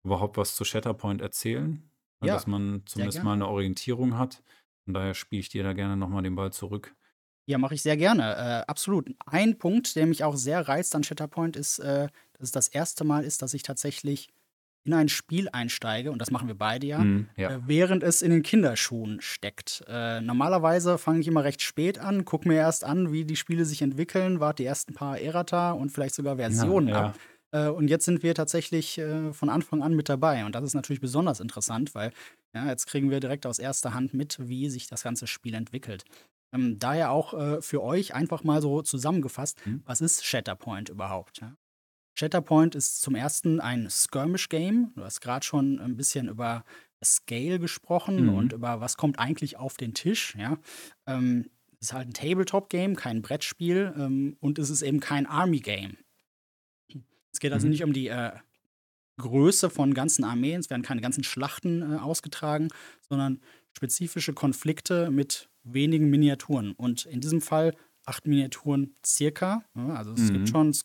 überhaupt 0.03 0.37
was 0.37 0.55
zu 0.55 0.65
Shatterpoint 0.65 1.21
erzählen. 1.21 1.91
ne, 2.21 2.27
Ja, 2.27 2.33
dass 2.33 2.47
man 2.47 2.83
zumindest 2.85 3.23
mal 3.23 3.33
eine 3.33 3.47
Orientierung 3.47 4.17
hat. 4.17 4.43
Von 4.85 4.93
daher 4.93 5.13
spiele 5.13 5.41
ich 5.41 5.49
dir 5.49 5.63
da 5.63 5.73
gerne 5.73 5.97
nochmal 5.97 6.23
den 6.23 6.35
Ball 6.35 6.51
zurück. 6.51 6.95
Ja, 7.49 7.57
mache 7.57 7.73
ich 7.73 7.81
sehr 7.81 7.97
gerne. 7.97 8.35
Äh, 8.35 8.69
absolut. 8.69 9.09
Ein 9.25 9.57
Punkt, 9.57 9.95
der 9.95 10.05
mich 10.05 10.23
auch 10.23 10.35
sehr 10.35 10.67
reizt 10.67 10.93
an 10.93 11.03
Shatterpoint, 11.03 11.55
ist, 11.55 11.79
äh, 11.79 12.07
dass 12.33 12.41
es 12.43 12.51
das 12.51 12.67
erste 12.67 13.03
Mal 13.03 13.23
ist, 13.23 13.41
dass 13.41 13.55
ich 13.55 13.63
tatsächlich 13.63 14.29
in 14.83 14.93
ein 14.93 15.09
Spiel 15.09 15.49
einsteige, 15.51 16.11
und 16.11 16.19
das 16.21 16.29
machen 16.29 16.47
wir 16.47 16.53
beide 16.53 16.85
ja, 16.85 16.99
Mhm, 16.99 17.27
ja. 17.37 17.49
äh, 17.49 17.59
während 17.65 18.03
es 18.03 18.21
in 18.21 18.29
den 18.29 18.43
Kinderschuhen 18.43 19.19
steckt. 19.19 19.83
Äh, 19.87 20.21
normalerweise 20.21 20.99
fange 20.99 21.21
ich 21.21 21.27
immer 21.27 21.43
recht 21.43 21.63
spät 21.63 21.97
an, 21.97 22.23
gucke 22.23 22.47
mir 22.47 22.53
erst 22.57 22.83
an, 22.83 23.11
wie 23.11 23.25
die 23.25 23.35
Spiele 23.35 23.65
sich 23.65 23.81
entwickeln, 23.81 24.39
warte 24.39 24.61
die 24.61 24.67
ersten 24.67 24.93
paar 24.93 25.19
Errata 25.19 25.71
und 25.71 25.91
vielleicht 25.91 26.13
sogar 26.13 26.35
Versionen 26.35 26.89
ja. 26.89 27.05
ab. 27.07 27.19
Äh, 27.51 27.69
und 27.69 27.87
jetzt 27.87 28.05
sind 28.05 28.21
wir 28.21 28.35
tatsächlich 28.35 28.99
äh, 28.99 29.33
von 29.33 29.49
Anfang 29.49 29.81
an 29.81 29.95
mit 29.95 30.07
dabei. 30.07 30.45
Und 30.45 30.53
das 30.53 30.63
ist 30.63 30.75
natürlich 30.75 31.01
besonders 31.01 31.39
interessant, 31.39 31.95
weil 31.95 32.11
ja, 32.53 32.67
jetzt 32.67 32.85
kriegen 32.85 33.09
wir 33.09 33.19
direkt 33.19 33.47
aus 33.47 33.57
erster 33.57 33.95
Hand 33.95 34.13
mit, 34.13 34.37
wie 34.39 34.69
sich 34.69 34.85
das 34.85 35.01
ganze 35.01 35.25
Spiel 35.25 35.55
entwickelt. 35.55 36.05
Ähm, 36.51 36.79
daher 36.79 37.11
auch 37.11 37.33
äh, 37.33 37.61
für 37.61 37.81
euch 37.83 38.13
einfach 38.15 38.43
mal 38.43 38.61
so 38.61 38.81
zusammengefasst, 38.81 39.63
Mhm. 39.65 39.83
was 39.85 40.01
ist 40.01 40.25
Shatterpoint 40.25 40.89
überhaupt? 40.89 41.41
Ja? 41.41 41.55
Shatterpoint 42.17 42.75
ist 42.75 43.01
zum 43.01 43.15
ersten 43.15 43.59
ein 43.61 43.89
Skirmish-Game. 43.89 44.91
Du 44.95 45.03
hast 45.03 45.21
gerade 45.21 45.45
schon 45.45 45.79
ein 45.79 45.95
bisschen 45.95 46.27
über 46.27 46.63
Scale 47.03 47.59
gesprochen 47.59 48.23
Mhm. 48.27 48.33
und 48.33 48.53
über 48.53 48.81
was 48.81 48.97
kommt 48.97 49.19
eigentlich 49.19 49.57
auf 49.57 49.77
den 49.77 49.93
Tisch. 49.93 50.35
Ja? 50.35 50.57
Ähm, 51.07 51.49
es 51.79 51.87
ist 51.87 51.93
halt 51.93 52.09
ein 52.09 52.13
Tabletop-Game, 52.13 52.95
kein 52.95 53.21
Brettspiel 53.21 53.93
ähm, 53.97 54.35
und 54.41 54.59
es 54.59 54.69
ist 54.69 54.81
eben 54.81 54.99
kein 54.99 55.25
Army-Game. 55.25 55.97
Es 57.31 57.39
geht 57.39 57.53
also 57.53 57.67
Mhm. 57.67 57.71
nicht 57.71 57.83
um 57.83 57.93
die 57.93 58.07
äh, 58.07 58.31
Größe 59.17 59.69
von 59.69 59.93
ganzen 59.93 60.23
Armeen, 60.23 60.59
es 60.61 60.69
werden 60.69 60.81
keine 60.81 61.01
ganzen 61.01 61.23
Schlachten 61.23 61.81
äh, 61.93 61.97
ausgetragen, 61.97 62.69
sondern 63.07 63.41
spezifische 63.75 64.33
Konflikte 64.33 65.11
mit 65.11 65.48
wenigen 65.63 66.09
Miniaturen. 66.09 66.73
Und 66.73 67.05
in 67.05 67.21
diesem 67.21 67.41
Fall 67.41 67.75
acht 68.05 68.25
Miniaturen 68.27 68.95
circa. 69.05 69.63
Also 69.75 70.13
es 70.13 70.29
Mhm. 70.29 70.33
gibt 70.33 70.49
schon 70.49 70.75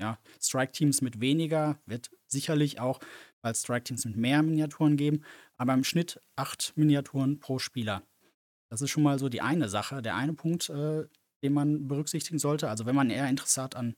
ja, 0.00 0.18
Strike-Teams 0.40 1.02
mit 1.02 1.20
weniger, 1.20 1.78
wird 1.86 2.10
sicherlich 2.26 2.80
auch 2.80 3.00
bald 3.42 3.56
Strike-Teams 3.56 4.04
mit 4.06 4.16
mehr 4.16 4.42
Miniaturen 4.42 4.96
geben, 4.96 5.24
aber 5.56 5.74
im 5.74 5.84
Schnitt 5.84 6.20
acht 6.36 6.72
Miniaturen 6.76 7.38
pro 7.38 7.58
Spieler. 7.58 8.02
Das 8.70 8.82
ist 8.82 8.90
schon 8.90 9.02
mal 9.04 9.18
so 9.18 9.28
die 9.28 9.40
eine 9.42 9.68
Sache, 9.68 10.02
der 10.02 10.16
eine 10.16 10.34
Punkt, 10.34 10.68
äh, 10.68 11.06
den 11.44 11.52
man 11.52 11.86
berücksichtigen 11.86 12.38
sollte. 12.38 12.68
Also 12.68 12.86
wenn 12.86 12.94
man 12.96 13.10
eher 13.10 13.28
Interesse 13.28 13.62
hat 13.62 13.76
an 13.76 13.94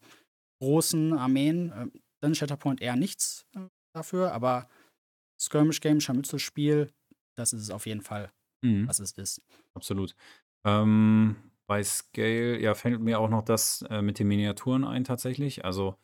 großen 0.61 1.13
Armeen, 1.15 1.71
äh, 1.73 1.87
dann 2.21 2.33
ist 2.33 2.39
Shatterpoint 2.39 2.83
eher 2.83 2.97
nichts 2.97 3.47
äh, 3.55 3.61
dafür, 3.95 4.33
aber 4.33 4.69
Skirmish-Game, 5.41 6.01
Scharmützelspiel, 6.01 6.91
das 7.37 7.53
ist 7.53 7.63
es 7.63 7.71
auf 7.71 7.87
jeden 7.87 8.03
Fall, 8.03 8.31
Mhm. 8.67 8.89
was 8.89 8.99
es 9.01 9.13
ist. 9.13 9.43
Absolut. 9.75 10.15
Ähm, 10.65 11.37
bei 11.67 11.83
Scale, 11.83 12.61
ja, 12.61 12.75
fällt 12.75 13.01
mir 13.01 13.19
auch 13.21 13.29
noch 13.31 13.43
das 13.43 13.83
äh, 13.91 14.03
mit 14.03 14.19
den 14.19 14.29
Miniaturen 14.29 14.85
ein 14.85 15.05
tatsächlich. 15.05 15.65
Also, 15.65 15.97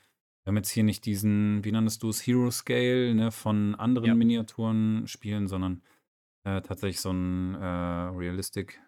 wir 0.45 0.51
haben 0.51 0.57
jetzt 0.57 0.71
hier 0.71 0.83
nicht 0.85 1.05
diesen, 1.07 1.65
wie 1.65 1.71
nanntest 1.73 2.03
du 2.03 2.09
es, 2.09 2.27
Hero 2.27 2.51
Scale, 2.51 3.15
ne, 3.15 3.31
von 3.31 3.75
anderen 3.77 4.09
Ja. 4.09 4.15
Miniaturen 4.15 5.07
spielen, 5.07 5.47
sondern 5.47 5.83
äh, 6.45 6.61
tatsächlich 6.63 7.01
so 7.01 7.11
ein 7.13 7.55
äh, 7.55 7.65
Realistic 7.65 8.81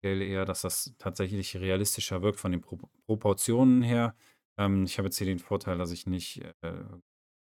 Scale 0.00 0.24
eher, 0.24 0.44
dass 0.46 0.62
das 0.62 0.94
tatsächlich 0.98 1.56
realistischer 1.56 2.22
wirkt 2.22 2.40
von 2.40 2.52
den 2.52 2.60
Pro 2.62 2.78
Proportionen 3.06 3.82
her. 3.82 4.14
Ähm, 4.58 4.84
ich 4.84 4.96
habe 4.98 5.08
jetzt 5.08 5.18
hier 5.18 5.26
den 5.26 5.38
Vorteil, 5.38 5.76
dass 5.76 5.90
ich 5.92 6.06
nicht 6.06 6.42
äh, 6.62 6.72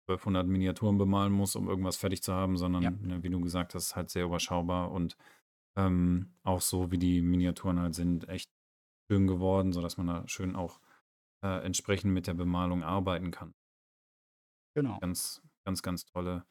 1200 0.08 0.46
Miniaturen 0.46 0.96
bemalen 0.98 1.32
muss, 1.32 1.56
um 1.56 1.68
irgendwas 1.68 1.96
fertig 1.96 2.22
zu 2.22 2.32
haben, 2.32 2.52
Ja. 2.54 2.58
sondern, 2.58 3.00
ne, 3.02 3.22
wie 3.22 3.28
du 3.30 3.40
gesagt 3.40 3.74
hast, 3.74 3.96
halt 3.96 4.08
sehr 4.10 4.24
überschaubar 4.24 4.90
und 4.92 5.16
ähm, 5.76 6.34
auch 6.42 6.60
so, 6.60 6.90
wie 6.90 6.98
die 6.98 7.22
Miniaturen 7.22 7.80
halt 7.80 7.94
sind, 7.94 8.28
echt 8.28 8.50
schön 9.10 9.26
geworden, 9.26 9.72
sodass 9.72 9.96
man 9.98 10.06
da 10.08 10.28
schön 10.28 10.56
auch 10.56 10.80
äh, 11.42 11.64
entsprechend 11.64 12.12
mit 12.12 12.26
der 12.26 12.34
Bemalung 12.34 12.82
arbeiten 12.84 13.30
kann. 13.30 13.54
Genau. 14.74 14.98
Ganz, 15.00 15.42
ganz, 15.64 15.82
ganz 15.82 16.04
tolle 16.04 16.46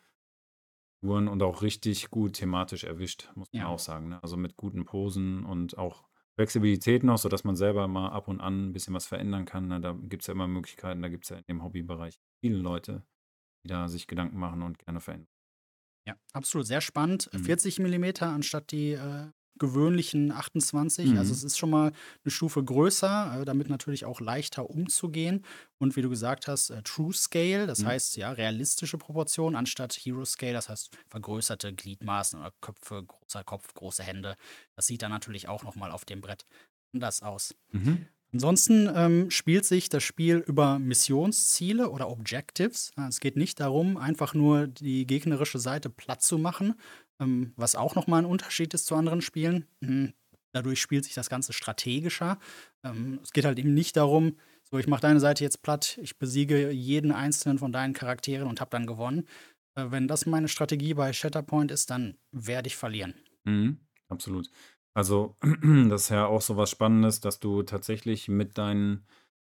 Figuren 1.01 1.27
und 1.27 1.41
auch 1.43 1.61
richtig 1.61 2.09
gut 2.09 2.33
thematisch 2.33 2.83
erwischt, 2.83 3.29
muss 3.35 3.47
man 3.53 3.61
Ja. 3.61 3.67
auch 3.67 3.79
sagen. 3.79 4.09
Ne? 4.09 4.21
Also 4.23 4.37
mit 4.37 4.55
guten 4.57 4.85
Posen 4.85 5.45
und 5.45 5.77
auch 5.77 6.07
Flexibilität 6.35 7.03
noch, 7.03 7.17
sodass 7.17 7.43
man 7.43 7.55
selber 7.55 7.87
mal 7.87 8.09
ab 8.09 8.27
und 8.27 8.41
an 8.41 8.69
ein 8.69 8.73
bisschen 8.73 8.93
was 8.93 9.05
verändern 9.05 9.45
kann. 9.45 9.67
Ne? 9.67 9.79
Da 9.79 9.93
gibt 9.93 10.23
es 10.23 10.27
ja 10.27 10.33
immer 10.33 10.47
Möglichkeiten, 10.47 11.01
da 11.01 11.07
gibt 11.09 11.25
es 11.25 11.29
ja 11.29 11.37
in 11.37 11.43
dem 11.47 11.63
Hobbybereich 11.63 12.19
viele 12.41 12.57
Leute, 12.57 13.05
die 13.63 13.69
da 13.69 13.87
sich 13.89 14.07
Gedanken 14.07 14.39
machen 14.39 14.63
und 14.63 14.79
gerne 14.79 15.01
verändern. 15.01 15.29
Ja, 16.07 16.15
absolut 16.33 16.67
sehr 16.67 16.81
spannend. 16.81 17.29
Mhm. 17.33 17.43
40 17.43 17.79
Millimeter 17.79 18.27
anstatt 18.27 18.71
die 18.71 18.91
äh, 18.91 19.27
gewöhnlichen 19.57 20.31
28. 20.31 21.17
Also 21.17 21.31
Mhm. 21.31 21.37
es 21.37 21.43
ist 21.43 21.57
schon 21.57 21.69
mal 21.69 21.93
eine 22.23 22.31
Stufe 22.31 22.63
größer, 22.63 23.41
äh, 23.41 23.45
damit 23.45 23.69
natürlich 23.69 24.05
auch 24.05 24.19
leichter 24.19 24.69
umzugehen. 24.69 25.45
Und 25.79 25.95
wie 25.95 26.01
du 26.01 26.09
gesagt 26.09 26.47
hast, 26.47 26.69
äh, 26.69 26.83
True 26.83 27.13
Scale, 27.13 27.65
das 27.65 27.79
Mhm. 27.79 27.87
heißt 27.87 28.17
ja 28.17 28.31
realistische 28.31 28.97
Proportionen 28.97 29.55
anstatt 29.55 29.93
Hero 29.93 30.25
Scale, 30.25 30.53
das 30.53 30.69
heißt 30.69 30.95
vergrößerte 31.07 31.73
Gliedmaßen 31.73 32.39
oder 32.39 32.51
Köpfe, 32.61 33.03
großer 33.03 33.43
Kopf, 33.43 33.73
große 33.73 34.03
Hände. 34.03 34.35
Das 34.75 34.85
sieht 34.87 35.01
dann 35.01 35.11
natürlich 35.11 35.47
auch 35.47 35.63
noch 35.63 35.75
mal 35.75 35.91
auf 35.91 36.05
dem 36.05 36.21
Brett 36.21 36.45
anders 36.93 37.23
aus. 37.23 37.55
Mhm. 37.71 38.07
Ansonsten 38.35 38.91
ähm, 38.93 39.31
spielt 39.31 39.63
sich 39.63 39.87
das 39.87 40.03
Spiel 40.03 40.43
über 40.45 40.77
Missionsziele 40.77 41.89
oder 41.89 42.09
Objectives. 42.09 42.91
Es 43.07 43.21
geht 43.21 43.37
nicht 43.37 43.61
darum, 43.61 43.95
einfach 43.95 44.33
nur 44.33 44.67
die 44.67 45.07
gegnerische 45.07 45.57
Seite 45.57 45.89
platt 45.89 46.21
zu 46.21 46.37
machen, 46.37 46.73
ähm, 47.21 47.53
was 47.55 47.77
auch 47.77 47.95
nochmal 47.95 48.23
ein 48.23 48.29
Unterschied 48.29 48.73
ist 48.73 48.87
zu 48.87 48.95
anderen 48.95 49.21
Spielen. 49.21 49.67
Mhm. 49.79 50.11
Dadurch 50.51 50.81
spielt 50.81 51.05
sich 51.05 51.13
das 51.13 51.29
Ganze 51.29 51.53
strategischer. 51.53 52.37
Ähm, 52.83 53.21
es 53.23 53.31
geht 53.31 53.45
halt 53.45 53.57
eben 53.57 53.73
nicht 53.73 53.95
darum, 53.95 54.35
so, 54.69 54.77
ich 54.79 54.87
mache 54.87 55.03
deine 55.03 55.21
Seite 55.21 55.45
jetzt 55.45 55.61
platt, 55.61 55.97
ich 56.01 56.17
besiege 56.17 56.71
jeden 56.71 57.13
einzelnen 57.13 57.57
von 57.57 57.71
deinen 57.71 57.93
Charakteren 57.93 58.49
und 58.49 58.59
habe 58.59 58.71
dann 58.71 58.85
gewonnen. 58.85 59.29
Äh, 59.75 59.91
wenn 59.91 60.09
das 60.09 60.25
meine 60.25 60.49
Strategie 60.49 60.93
bei 60.93 61.13
Shatterpoint 61.13 61.71
ist, 61.71 61.89
dann 61.89 62.17
werde 62.33 62.67
ich 62.67 62.75
verlieren. 62.75 63.13
Mhm, 63.45 63.79
absolut. 64.09 64.49
Also, 64.95 65.35
das 65.89 66.03
ist 66.03 66.09
ja 66.09 66.25
auch 66.25 66.41
so 66.41 66.57
was 66.57 66.69
Spannendes, 66.69 67.19
dass 67.19 67.39
du 67.39 67.63
tatsächlich 67.63 68.29
mit 68.29 68.57
deinen 68.57 69.05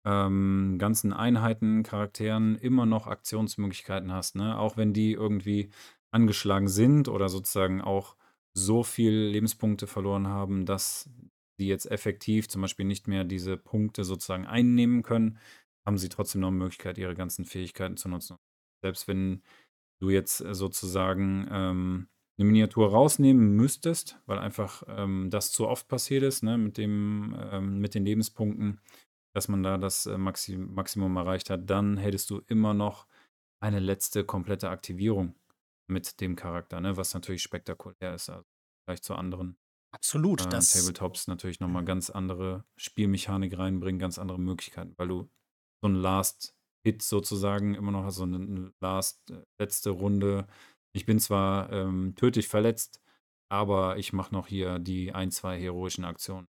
ähm, 0.07 0.77
ganzen 0.79 1.13
Einheiten, 1.13 1.83
Charakteren 1.83 2.57
immer 2.57 2.87
noch 2.87 3.07
Aktionsmöglichkeiten 3.07 4.13
hast, 4.13 4.37
ne? 4.37 4.59
Auch 4.59 4.77
wenn 4.77 4.93
die 4.95 5.13
irgendwie 5.13 5.71
angeschlagen 6.13 6.69
sind 6.69 7.09
oder 7.09 7.29
sozusagen 7.29 7.83
auch 7.83 8.17
so 8.55 8.83
viel 8.85 9.13
Lebenspunkte 9.13 9.87
verloren 9.87 10.29
haben, 10.29 10.65
dass 10.67 11.11
die 11.61 11.69
jetzt 11.69 11.91
effektiv 11.91 12.49
zum 12.49 12.63
Beispiel 12.63 12.87
nicht 12.87 13.09
mehr 13.09 13.25
diese 13.25 13.57
Punkte 13.59 14.05
sozusagen 14.05 14.47
einnehmen 14.47 15.03
können, 15.03 15.39
haben 15.87 15.99
sie 15.99 16.09
trotzdem 16.09 16.41
noch 16.43 16.49
eine 16.49 16.59
Möglichkeit, 16.59 16.99
ihre 16.99 17.15
ganzen 17.15 17.45
Fähigkeiten 17.45 17.97
zu 17.97 18.09
nutzen. 18.09 18.39
Selbst 18.83 19.09
wenn 19.09 19.43
du 20.01 20.11
jetzt 20.11 20.41
äh, 20.41 20.55
sozusagen 20.55 21.47
ähm, 21.51 22.09
eine 22.39 22.47
Miniatur 22.47 22.91
rausnehmen 22.91 23.57
müsstest, 23.57 24.21
weil 24.27 24.39
einfach 24.39 24.83
ähm, 24.89 25.31
das 25.31 25.53
zu 25.53 25.69
oft 25.69 25.89
passiert 25.89 26.23
ist, 26.23 26.43
ne, 26.43 26.59
mit 26.59 26.77
dem, 26.77 27.37
ähm, 27.51 27.81
mit 27.81 27.95
den 27.95 28.05
Lebenspunkten, 28.05 28.81
dass 29.35 29.49
man 29.49 29.63
da 29.63 29.79
das 29.79 30.07
äh, 30.07 30.19
Maxi 30.19 30.57
Maximum 30.57 31.17
erreicht 31.17 31.51
hat, 31.51 31.69
dann 31.71 31.97
hättest 31.97 32.31
du 32.31 32.43
immer 32.47 32.75
noch 32.75 33.07
eine 33.61 33.81
letzte 33.81 34.25
komplette 34.25 34.69
Aktivierung 34.69 35.35
mit 35.89 36.21
dem 36.21 36.37
Charakter, 36.37 36.81
ne, 36.81 36.97
was 36.97 37.15
natürlich 37.15 37.43
spektakulär 37.43 38.15
ist, 38.15 38.29
also 38.29 38.45
vielleicht 38.85 39.05
zu 39.05 39.15
anderen 39.15 39.57
Absolut, 39.97 40.45
äh, 40.45 40.49
das 40.51 40.73
Tabletops 40.73 41.27
natürlich 41.27 41.61
nochmal 41.61 41.85
ganz 41.85 42.11
andere 42.11 42.65
Spielmechanik 42.77 43.57
reinbringen, 43.57 43.99
ganz 43.99 44.19
andere 44.19 44.39
Möglichkeiten, 44.39 44.93
weil 44.99 45.09
du 45.09 45.31
so 45.81 45.89
ein 45.89 45.95
Last 45.95 46.55
Hit 46.85 47.03
sozusagen 47.03 47.75
immer 47.75 47.93
noch 47.93 48.05
hast, 48.05 48.17
so 48.17 48.25
eine, 48.25 48.37
eine 48.37 48.73
Last 48.81 49.31
äh, 49.31 49.43
letzte 49.59 49.91
Runde. 49.91 50.47
Ich 50.97 51.05
bin 51.05 51.21
zwar 51.21 51.71
ähm, 51.73 52.15
tödlich 52.17 52.49
verletzt, 52.49 53.03
aber 53.51 53.99
ich 53.99 54.15
mache 54.15 54.35
noch 54.35 54.47
hier 54.47 54.79
die 54.79 55.13
ein, 55.13 55.31
zwei 55.31 55.61
heroischen 55.61 56.07
Aktionen. 56.07 56.49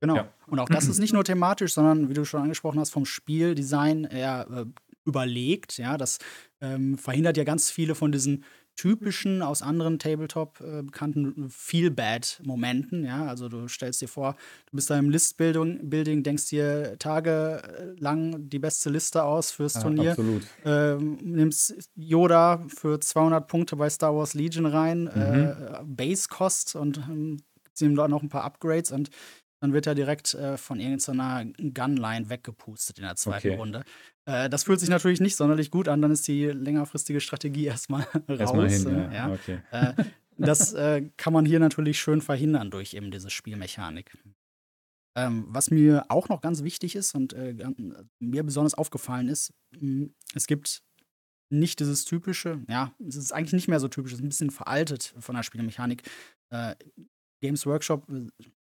Genau. 0.00 0.16
Ja. 0.16 0.34
Und 0.48 0.58
auch 0.58 0.68
das 0.68 0.86
ist 0.86 0.98
nicht 0.98 1.12
nur 1.14 1.24
thematisch, 1.24 1.72
sondern 1.72 2.10
wie 2.10 2.14
du 2.14 2.26
schon 2.26 2.42
angesprochen 2.42 2.78
hast, 2.78 2.90
vom 2.90 3.06
Spieldesign 3.06 4.04
eher 4.04 4.46
äh, 4.50 4.66
überlegt. 5.06 5.78
Ja, 5.78 5.96
das 5.96 6.18
ähm, 6.60 6.98
verhindert 6.98 7.38
ja 7.38 7.44
ganz 7.44 7.70
viele 7.70 7.94
von 7.94 8.12
diesen 8.12 8.44
typischen 8.76 9.42
aus 9.42 9.62
anderen 9.62 9.98
Tabletop 9.98 10.60
äh, 10.60 10.82
bekannten 10.82 11.48
Feel-Bad-Momenten. 11.48 13.04
Ja, 13.04 13.26
also 13.26 13.48
du 13.48 13.68
stellst 13.68 14.00
dir 14.00 14.08
vor, 14.08 14.36
du 14.70 14.76
bist 14.76 14.90
da 14.90 14.98
im 14.98 15.10
List-Building, 15.10 15.88
Building, 15.88 16.22
denkst 16.22 16.48
dir 16.48 16.96
tagelang 16.98 18.48
die 18.48 18.58
beste 18.58 18.90
Liste 18.90 19.22
aus 19.22 19.52
fürs 19.52 19.74
Turnier. 19.74 20.10
absolut. 20.10 20.42
Ähm, 20.64 21.18
nimmst 21.22 21.74
Yoda 21.94 22.64
für 22.68 23.00
200 23.00 23.46
Punkte 23.46 23.76
bei 23.76 23.88
Star 23.88 24.14
Wars 24.14 24.34
Legion 24.34 24.66
rein, 24.66 25.06
äh, 25.06 25.54
Base-Kost 25.84 26.76
und 26.76 26.98
ähm, 26.98 27.38
gibt's 27.64 27.80
ihm 27.80 27.96
da 27.96 28.08
noch 28.08 28.22
ein 28.22 28.28
paar 28.28 28.44
Upgrades 28.44 28.92
und 28.92 29.10
dann 29.64 29.72
wird 29.72 29.86
er 29.86 29.94
direkt 29.94 30.34
äh, 30.34 30.58
von 30.58 30.78
irgendeiner 30.78 31.46
Gunline 31.56 32.28
weggepustet 32.28 32.98
in 32.98 33.04
der 33.04 33.16
zweiten 33.16 33.48
Okay. 33.48 33.56
Runde. 33.56 33.82
Äh, 34.26 34.50
das 34.50 34.64
fühlt 34.64 34.78
sich 34.78 34.90
natürlich 34.90 35.20
nicht 35.20 35.36
sonderlich 35.36 35.70
gut 35.70 35.88
an, 35.88 36.02
dann 36.02 36.10
ist 36.10 36.28
die 36.28 36.44
längerfristige 36.44 37.18
Strategie 37.18 37.64
erstmal 37.64 38.02
raus. 38.28 38.38
Erstmal 38.38 38.68
hin, 38.68 38.86
äh, 38.86 39.14
ja. 39.14 39.32
Okay. 39.32 39.62
äh, 39.70 39.94
das 40.36 40.74
äh, 40.74 41.08
kann 41.16 41.32
man 41.32 41.46
hier 41.46 41.60
natürlich 41.60 41.98
schön 41.98 42.20
verhindern 42.20 42.70
durch 42.70 42.92
eben 42.92 43.10
diese 43.10 43.30
Spielmechanik. 43.30 44.14
Ähm, 45.16 45.46
was 45.48 45.70
mir 45.70 46.04
auch 46.10 46.28
noch 46.28 46.42
ganz 46.42 46.62
wichtig 46.62 46.94
ist 46.94 47.14
und 47.14 47.32
äh, 47.32 47.54
mir 48.18 48.42
besonders 48.42 48.74
aufgefallen 48.74 49.28
ist, 49.28 49.54
mh, 49.80 50.08
es 50.34 50.46
gibt 50.46 50.82
nicht 51.48 51.80
dieses 51.80 52.04
typische, 52.04 52.62
ja, 52.68 52.92
es 53.08 53.16
ist 53.16 53.32
eigentlich 53.32 53.54
nicht 53.54 53.68
mehr 53.68 53.80
so 53.80 53.88
typisch, 53.88 54.12
es 54.12 54.18
ist 54.18 54.24
ein 54.24 54.28
bisschen 54.28 54.50
veraltet 54.50 55.14
von 55.18 55.34
der 55.36 55.42
Spielmechanik. 55.42 56.02
Äh, 56.50 56.74
Games 57.40 57.64
Workshop, 57.64 58.06
äh, 58.10 58.26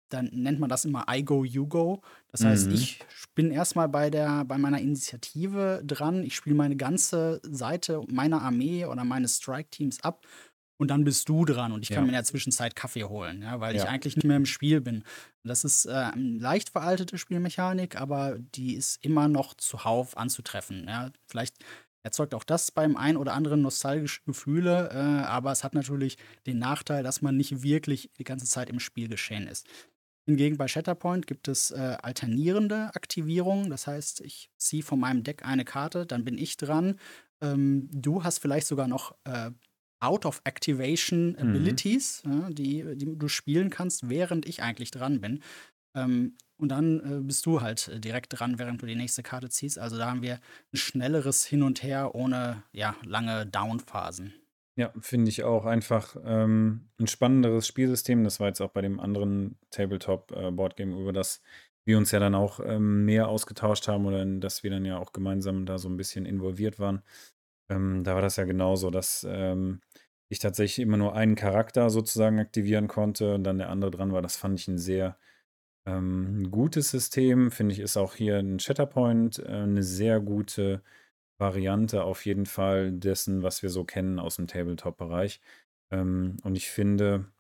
dann 0.10 0.30
nennt 0.34 0.60
man 0.60 0.70
das 0.70 0.86
immer 0.86 1.06
I 1.10 1.24
go, 1.24 1.44
you 1.44 1.68
go. 1.68 2.02
Das 2.32 2.44
heißt, 2.44 2.68
Mhm. 2.68 2.74
ich 2.76 3.00
bin 3.36 3.52
erstmal 3.52 3.88
bei 3.90 4.10
der, 4.10 4.46
bei 4.46 4.58
meiner 4.58 4.80
Initiative 4.80 5.82
dran, 5.86 6.24
ich 6.24 6.36
spiele 6.36 6.56
meine 6.56 6.76
ganze 6.76 7.40
Seite 7.44 8.02
meiner 8.10 8.42
Armee 8.42 8.86
oder 8.86 9.04
meines 9.04 9.38
Strike-Teams 9.38 10.04
ab 10.04 10.26
und 10.78 10.90
dann 10.90 11.04
bist 11.04 11.28
du 11.30 11.46
dran 11.46 11.72
und 11.72 11.84
ich 11.84 11.90
kann 11.90 11.98
Ja. 11.98 12.02
mir 12.04 12.08
in 12.10 12.14
der 12.14 12.24
Zwischenzeit 12.24 12.76
Kaffee 12.76 13.04
holen, 13.04 13.42
ja, 13.42 13.60
weil 13.60 13.76
ich 13.76 13.84
Ja. 13.84 13.90
eigentlich 13.90 14.16
nicht 14.16 14.26
mehr 14.26 14.38
im 14.38 14.46
Spiel 14.46 14.82
bin. 14.82 15.04
Das 15.44 15.64
ist 15.64 15.86
äh, 15.86 15.90
eine 15.92 16.38
leicht 16.40 16.70
veraltete 16.70 17.18
Spielmechanik, 17.18 18.00
aber 18.00 18.38
die 18.40 18.76
ist 18.76 19.04
immer 19.04 19.28
noch 19.28 19.54
zuhauf 19.56 20.18
anzutreffen. 20.18 20.86
Ja. 20.88 21.12
Vielleicht 21.28 21.56
erzeugt 22.02 22.34
auch 22.34 22.46
das 22.46 22.72
beim 22.72 22.96
einen 22.96 23.18
oder 23.18 23.34
anderen 23.34 23.62
nostalgische 23.62 24.22
Gefühle, 24.26 24.90
äh, 24.94 25.26
aber 25.28 25.52
es 25.52 25.66
hat 25.66 25.74
natürlich 25.76 26.18
den 26.48 26.58
Nachteil, 26.58 27.04
dass 27.04 27.22
man 27.22 27.36
nicht 27.36 27.62
wirklich 27.62 28.10
die 28.18 28.24
ganze 28.24 28.46
Zeit 28.46 28.70
im 28.70 28.80
Spiel 28.80 29.10
geschehen 29.10 29.48
ist. 29.48 29.68
Hingegen 30.26 30.58
bei 30.58 30.68
Shatterpoint 30.68 31.28
gibt 31.28 31.48
es 31.48 31.72
äh, 31.72 31.98
alternierende 32.02 32.94
Aktivierungen. 32.96 33.70
Das 33.70 33.88
heißt, 33.88 34.22
ich 34.22 34.52
ziehe 34.58 34.84
von 34.84 35.00
meinem 35.00 35.24
Deck 35.24 35.46
eine 35.46 35.66
Karte, 35.66 36.06
dann 36.06 36.24
bin 36.24 36.38
ich 36.38 36.58
dran. 36.58 37.00
Ähm, 37.42 37.90
du 37.92 38.24
hast 38.24 38.40
vielleicht 38.40 38.68
sogar 38.68 38.88
noch 38.88 39.16
äh, 39.24 39.52
Out-of-Activation 40.02 41.36
Abilities, 41.38 42.24
ja, 42.26 42.50
die, 42.50 42.96
die 42.96 43.18
du 43.18 43.28
spielen 43.28 43.70
kannst, 43.70 44.10
während 44.10 44.46
ich 44.46 44.62
eigentlich 44.62 44.92
dran 44.92 45.20
bin. 45.20 45.42
Ähm, 45.96 46.38
und 46.58 46.70
dann 46.70 47.00
äh, 47.00 47.22
bist 47.22 47.46
du 47.46 47.62
halt 47.62 47.88
äh, 47.88 48.00
direkt 48.00 48.40
dran, 48.40 48.60
während 48.60 48.82
du 48.82 48.86
die 48.86 48.96
nächste 48.96 49.24
Karte 49.24 49.50
ziehst. 49.50 49.80
Also 49.80 49.98
da 49.98 50.10
haben 50.10 50.22
wir 50.22 50.40
ein 50.74 50.78
schnelleres 50.78 51.46
Hin 51.46 51.64
und 51.64 51.84
Her 51.84 52.16
ohne 52.16 52.64
ja, 52.72 52.96
lange 53.04 53.46
Down-Phasen. 53.46 54.34
Ja, 54.80 54.94
finde 55.02 55.28
ich 55.28 55.44
auch 55.44 55.66
einfach 55.66 56.16
ähm, 56.24 56.88
ein 57.02 57.08
spannenderes 57.08 57.68
Spielsystem. 57.68 58.24
Das 58.24 58.40
war 58.40 58.48
jetzt 58.48 58.62
auch 58.62 58.70
bei 58.70 58.80
dem 58.80 59.02
anderen 59.02 59.58
Tabletop-Boardgame, 59.72 60.98
über 60.98 61.12
das 61.12 61.42
wir 61.86 61.98
uns 61.98 62.12
ja 62.12 62.20
dann 62.20 62.34
auch 62.34 62.62
ähm, 62.64 63.04
mehr 63.04 63.28
ausgetauscht 63.28 63.90
haben 63.90 64.06
oder 64.06 64.22
in 64.22 64.40
das 64.40 64.64
wir 64.64 64.72
dann 64.72 64.86
ja 64.86 64.98
auch 64.98 65.12
gemeinsam 65.12 65.66
da 65.66 65.78
so 65.78 65.90
ein 65.90 65.98
bisschen 65.98 66.26
involviert 66.26 66.80
waren. 66.80 67.02
Ähm, 67.70 68.06
da 68.06 68.16
war 68.16 68.22
das 68.22 68.38
ja 68.38 68.46
genauso, 68.46 68.90
dass 68.90 69.28
ähm, 69.30 69.82
ich 70.30 70.40
tatsächlich 70.40 70.80
immer 70.80 70.96
nur 70.96 71.14
einen 71.14 71.36
Charakter 71.36 71.90
sozusagen 71.90 72.40
aktivieren 72.40 72.88
konnte 72.88 73.36
und 73.36 73.44
dann 73.44 73.58
der 73.58 73.70
andere 73.72 73.92
dran 73.92 74.14
war. 74.14 74.22
Das 74.22 74.38
fand 74.38 74.58
ich 74.62 74.70
ein 74.70 74.78
sehr 74.78 75.18
ähm, 75.86 76.52
gutes 76.52 76.92
System. 76.92 77.52
Finde 77.52 77.74
ich, 77.74 77.80
ist 77.80 77.98
auch 77.98 78.16
hier 78.16 78.38
ein 78.38 78.60
Shatterpoint 78.60 79.40
äh, 79.40 79.48
eine 79.48 79.84
sehr 79.84 80.22
gute 80.22 80.84
Variante 81.40 82.04
auf 82.04 82.26
jeden 82.26 82.46
Fall 82.46 82.92
dessen, 82.92 83.44
was 83.44 83.64
wir 83.64 83.70
so 83.70 83.84
kennen 83.86 84.20
aus 84.20 84.36
dem 84.38 84.48
Tabletop-Bereich. 84.48 85.42
Ähm, 85.92 86.38
und 86.44 86.56
ich 86.56 86.70
finde, 86.70 87.32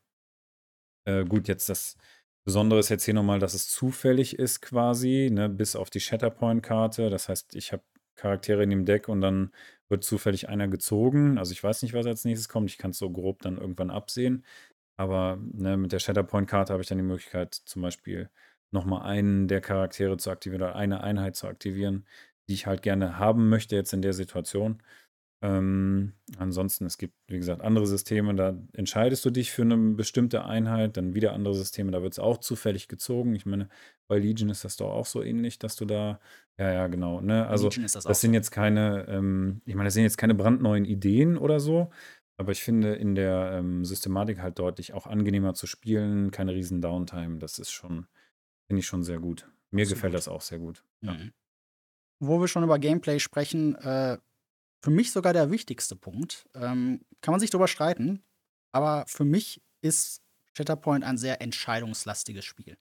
äh, 1.05 1.25
gut, 1.25 1.47
jetzt 1.47 1.69
das 1.69 1.97
Besondere 2.45 2.79
ist 2.79 2.89
jetzt 2.89 3.05
hier 3.05 3.13
nochmal, 3.13 3.39
dass 3.39 3.53
es 3.53 3.69
zufällig 3.69 4.39
ist 4.39 4.61
quasi, 4.61 5.29
ne, 5.31 5.49
bis 5.49 5.75
auf 5.75 5.89
die 5.89 5.99
Shatterpoint-Karte. 5.99 7.09
Das 7.09 7.29
heißt, 7.29 7.55
ich 7.55 7.71
habe 7.73 7.83
Charaktere 8.15 8.63
in 8.63 8.69
dem 8.71 8.85
Deck 8.85 9.07
und 9.09 9.21
dann 9.21 9.51
wird 9.89 10.03
zufällig 10.03 10.49
einer 10.49 10.67
gezogen. 10.67 11.37
Also 11.37 11.51
ich 11.53 11.63
weiß 11.63 11.81
nicht, 11.83 11.93
was 11.93 12.05
als 12.05 12.25
nächstes 12.25 12.49
kommt. 12.49 12.69
Ich 12.69 12.77
kann 12.77 12.91
es 12.91 12.97
so 12.99 13.09
grob 13.11 13.41
dann 13.41 13.57
irgendwann 13.57 13.91
absehen. 13.91 14.45
Aber 14.97 15.39
ne, 15.53 15.77
mit 15.77 15.91
der 15.93 15.99
Shatterpoint-Karte 15.99 16.73
habe 16.73 16.81
ich 16.83 16.89
dann 16.89 16.97
die 16.97 17.03
Möglichkeit, 17.03 17.55
zum 17.55 17.81
Beispiel 17.81 18.29
nochmal 18.71 19.03
einen 19.03 19.47
der 19.47 19.61
Charaktere 19.61 20.17
zu 20.17 20.31
aktivieren 20.31 20.63
oder 20.63 20.75
eine 20.75 21.01
Einheit 21.03 21.35
zu 21.35 21.47
aktivieren, 21.47 22.05
die 22.49 22.53
ich 22.55 22.65
halt 22.65 22.81
gerne 22.81 23.17
haben 23.19 23.47
möchte 23.47 23.75
jetzt 23.75 23.93
in 23.93 24.01
der 24.01 24.13
Situation. 24.13 24.81
Ähm, 25.41 26.13
ansonsten, 26.37 26.85
es 26.85 26.97
gibt, 26.97 27.13
wie 27.27 27.37
gesagt, 27.37 27.61
andere 27.61 27.87
Systeme, 27.87 28.35
da 28.35 28.57
entscheidest 28.73 29.23
du 29.23 29.29
dich 29.29 29.51
für 29.51 29.61
eine 29.61 29.77
bestimmte 29.77 30.43
Einheit, 30.43 30.97
dann 30.97 31.13
wieder 31.13 31.31
andere 31.31 31.53
Systeme, 31.53 31.91
da 31.91 32.01
wird 32.01 32.13
es 32.13 32.19
auch 32.19 32.39
zufällig 32.39 32.89
gezogen. 32.89 33.35
Ich 33.35 33.45
meine, 33.45 33.69
bei 34.09 34.19
Legion 34.19 34.49
ist 34.49 34.65
das 34.65 34.75
doch 34.75 34.91
auch 34.91 35.05
so 35.05 35.23
ähnlich, 35.23 35.57
dass 35.57 35.77
du 35.77 35.85
da, 35.85 36.19
ja, 36.57 36.73
ja, 36.73 36.87
genau, 36.87 37.21
ne? 37.21 37.47
Also, 37.47 37.69
das 37.69 37.93
das 37.93 38.19
sind 38.19 38.31
so. 38.31 38.35
jetzt 38.35 38.51
keine, 38.51 39.05
ähm, 39.07 39.61
ich 39.65 39.75
meine, 39.75 39.87
das 39.87 39.93
sind 39.93 40.03
jetzt 40.03 40.17
keine 40.17 40.35
brandneuen 40.35 40.83
Ideen 40.83 41.37
oder 41.37 41.61
so, 41.61 41.89
aber 42.37 42.51
ich 42.51 42.61
finde 42.61 42.95
in 42.95 43.15
der 43.15 43.51
ähm, 43.53 43.85
Systematik 43.85 44.41
halt 44.41 44.59
deutlich 44.59 44.93
auch 44.93 45.07
angenehmer 45.07 45.53
zu 45.53 45.67
spielen, 45.67 46.31
keine 46.31 46.53
riesen 46.53 46.81
Downtime. 46.81 47.37
Das 47.37 47.59
ist 47.59 47.71
schon, 47.71 48.07
finde 48.67 48.79
ich 48.79 48.87
schon 48.87 49.03
sehr 49.03 49.19
gut. 49.19 49.49
Mir 49.71 49.85
gefällt 49.85 50.15
Absolut. 50.15 50.15
das 50.15 50.27
auch 50.27 50.41
sehr 50.41 50.59
gut. 50.59 50.83
Ja. 51.01 51.15
Wo 52.19 52.39
wir 52.41 52.47
schon 52.47 52.63
über 52.63 52.79
Gameplay 52.79 53.19
sprechen, 53.19 53.75
äh, 53.75 54.17
für 54.81 54.91
mich 54.91 55.11
sogar 55.11 55.33
der 55.33 55.51
wichtigste 55.51 55.95
Punkt. 55.95 56.47
Ähm, 56.53 57.01
kann 57.21 57.33
man 57.33 57.39
sich 57.39 57.49
drüber 57.49 57.67
streiten, 57.67 58.23
aber 58.71 59.05
für 59.07 59.25
mich 59.25 59.61
ist 59.81 60.21
Shatterpoint 60.53 61.03
ein 61.03 61.17
sehr 61.17 61.41
entscheidungslastiges 61.41 62.45
Spiel. 62.45 62.73
Äh, 62.73 62.77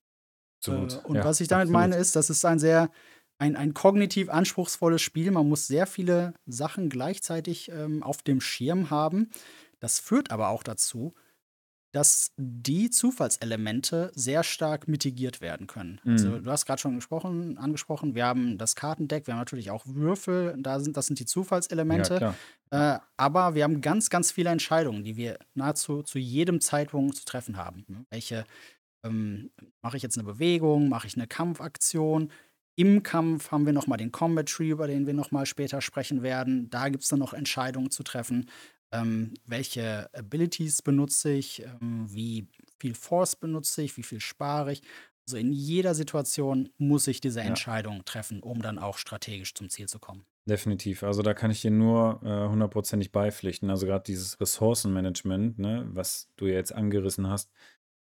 Absolut. 0.71 1.05
und 1.05 1.17
Ja, 1.17 1.25
was 1.25 1.41
ich 1.41 1.49
damit 1.49 1.69
meine, 1.69 1.95
absolut. 1.95 2.03
ist, 2.03 2.17
das 2.17 2.31
ist 2.31 2.45
ein 2.45 2.59
sehr 2.59 2.91
ein, 3.39 3.55
ein 3.57 3.73
kognitiv 3.73 4.29
anspruchsvolles 4.29 5.01
Spiel. 5.01 5.31
Man 5.31 5.49
muss 5.49 5.67
sehr 5.67 5.87
viele 5.87 6.35
Sachen 6.47 6.89
gleichzeitig 6.89 7.71
ähm, 7.71 8.03
auf 8.03 8.23
dem 8.23 8.41
Schirm 8.41 8.91
haben. 8.91 9.31
Das 9.79 10.01
führt 10.01 10.33
aber 10.33 10.49
auch 10.49 10.65
dazu, 10.65 11.15
dass 11.99 12.33
die 12.37 12.91
Zufallselemente 12.91 14.13
sehr 14.15 14.45
stark 14.45 14.87
mitigiert 14.89 15.41
werden 15.41 15.67
können. 15.67 16.01
Also, 16.13 16.39
Mhm. 16.39 16.45
du 16.45 16.51
hast 16.51 16.67
gerade 16.67 16.81
schon 16.81 16.95
gesprochen, 16.97 17.59
angesprochen, 17.59 18.15
wir 18.15 18.27
haben 18.27 18.59
das 18.59 18.77
Kartendeck, 18.77 19.27
wir 19.27 19.35
haben 19.35 19.41
natürlich 19.41 19.71
auch 19.71 19.85
Würfel, 19.87 20.55
da 20.59 20.81
sind, 20.81 20.97
das 20.97 21.07
sind 21.07 21.19
die 21.19 21.25
Ja, 21.25 21.29
Zufallselemente. 21.29 22.11
klar. 22.11 22.39
Äh, 22.71 22.99
aber 23.17 23.55
wir 23.55 23.65
haben 23.65 23.81
ganz, 23.81 24.11
ganz 24.11 24.31
viele 24.33 24.51
Entscheidungen, 24.51 25.05
die 25.05 25.17
wir 25.17 25.39
nahezu 25.55 26.03
zu 26.03 26.19
jedem 26.19 26.61
Zeitpunkt 26.61 27.17
zu 27.17 27.25
treffen 27.25 27.57
haben. 27.57 27.85
ne? 27.89 28.05
Welche 28.11 28.45
ähm, 29.05 29.51
mache 29.83 29.97
ich 29.97 30.03
jetzt 30.03 30.19
eine 30.19 30.27
Bewegung, 30.27 30.89
mache 30.89 31.07
ich 31.07 31.17
eine 31.17 31.27
Kampfaktion? 31.27 32.31
Im 32.77 33.03
Kampf 33.03 33.51
haben 33.51 33.67
wir 33.67 33.73
noch 33.73 33.87
mal 33.89 33.97
den 33.97 34.13
Combat 34.13 34.49
Tree, 34.49 34.71
über 34.71 34.87
den 34.87 35.07
wir 35.07 35.15
noch 35.15 35.31
mal 35.33 35.47
später 35.47 35.81
sprechen 35.81 36.23
werden. 36.23 36.71
Da 36.71 36.89
gibt 36.89 37.03
es 37.05 37.09
dann 37.11 37.19
noch 37.19 37.33
Entscheidungen 37.35 37.91
zu 37.91 38.03
treffen. 38.05 38.49
Ähm, 38.93 39.35
welche 39.47 40.09
Abilities 40.15 40.83
benutze 40.83 41.33
ich? 41.33 41.63
Ähm, 41.63 42.07
wie 42.13 42.49
viel 42.79 42.95
Force 42.95 43.37
benutze 43.37 43.83
ich? 43.83 43.97
Wie 43.97 44.03
viel 44.03 44.21
spare 44.21 44.73
ich? 44.73 44.83
Also 45.27 45.37
in 45.37 45.53
jeder 45.53 45.95
Situation 45.95 46.71
muss 46.79 47.07
ich 47.07 47.21
diese 47.21 47.41
Ja. 47.41 47.47
Entscheidung 47.47 48.05
treffen, 48.05 48.43
um 48.43 48.63
dann 48.63 48.79
auch 48.79 48.97
strategisch 48.99 49.55
zum 49.55 49.69
Ziel 49.69 49.89
zu 49.89 49.99
kommen. 49.99 50.25
Definitiv. 50.47 51.03
Also 51.03 51.21
da 51.23 51.35
kann 51.35 51.51
ich 51.51 51.61
dir 51.61 51.71
nur 51.71 52.23
äh, 52.25 52.49
hundertprozentig 52.49 53.13
beipflichten. 53.13 53.69
Also 53.69 53.87
gerade 53.87 54.05
dieses 54.05 54.41
Ressourcenmanagement, 54.41 55.59
ne, 55.59 55.87
was 55.93 56.31
du 56.37 56.47
ja 56.47 56.55
jetzt 56.55 56.73
angerissen 56.75 57.29
hast, 57.29 57.51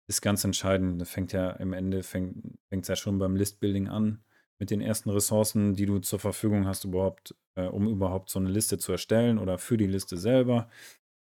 ist 0.06 0.22
ganz 0.22 0.44
entscheidend. 0.44 1.00
Das 1.00 1.10
fängt 1.10 1.32
ja 1.32 1.50
im 1.52 1.72
Ende, 1.72 2.04
fängt 2.04 2.56
es 2.70 2.86
ja 2.88 2.94
schon 2.96 3.18
beim 3.18 3.34
Listbuilding 3.34 3.88
an, 3.88 4.22
mit 4.60 4.70
den 4.70 4.80
ersten 4.80 5.10
Ressourcen, 5.10 5.74
die 5.74 5.86
du 5.86 5.98
zur 5.98 6.20
Verfügung 6.20 6.66
hast, 6.66 6.84
überhaupt, 6.84 7.34
äh, 7.56 7.66
um 7.66 7.88
überhaupt 7.88 8.30
so 8.30 8.38
eine 8.38 8.50
Liste 8.50 8.78
zu 8.78 8.92
erstellen 8.92 9.38
oder 9.38 9.58
für 9.58 9.76
die 9.76 9.86
Liste 9.86 10.16
selber, 10.16 10.68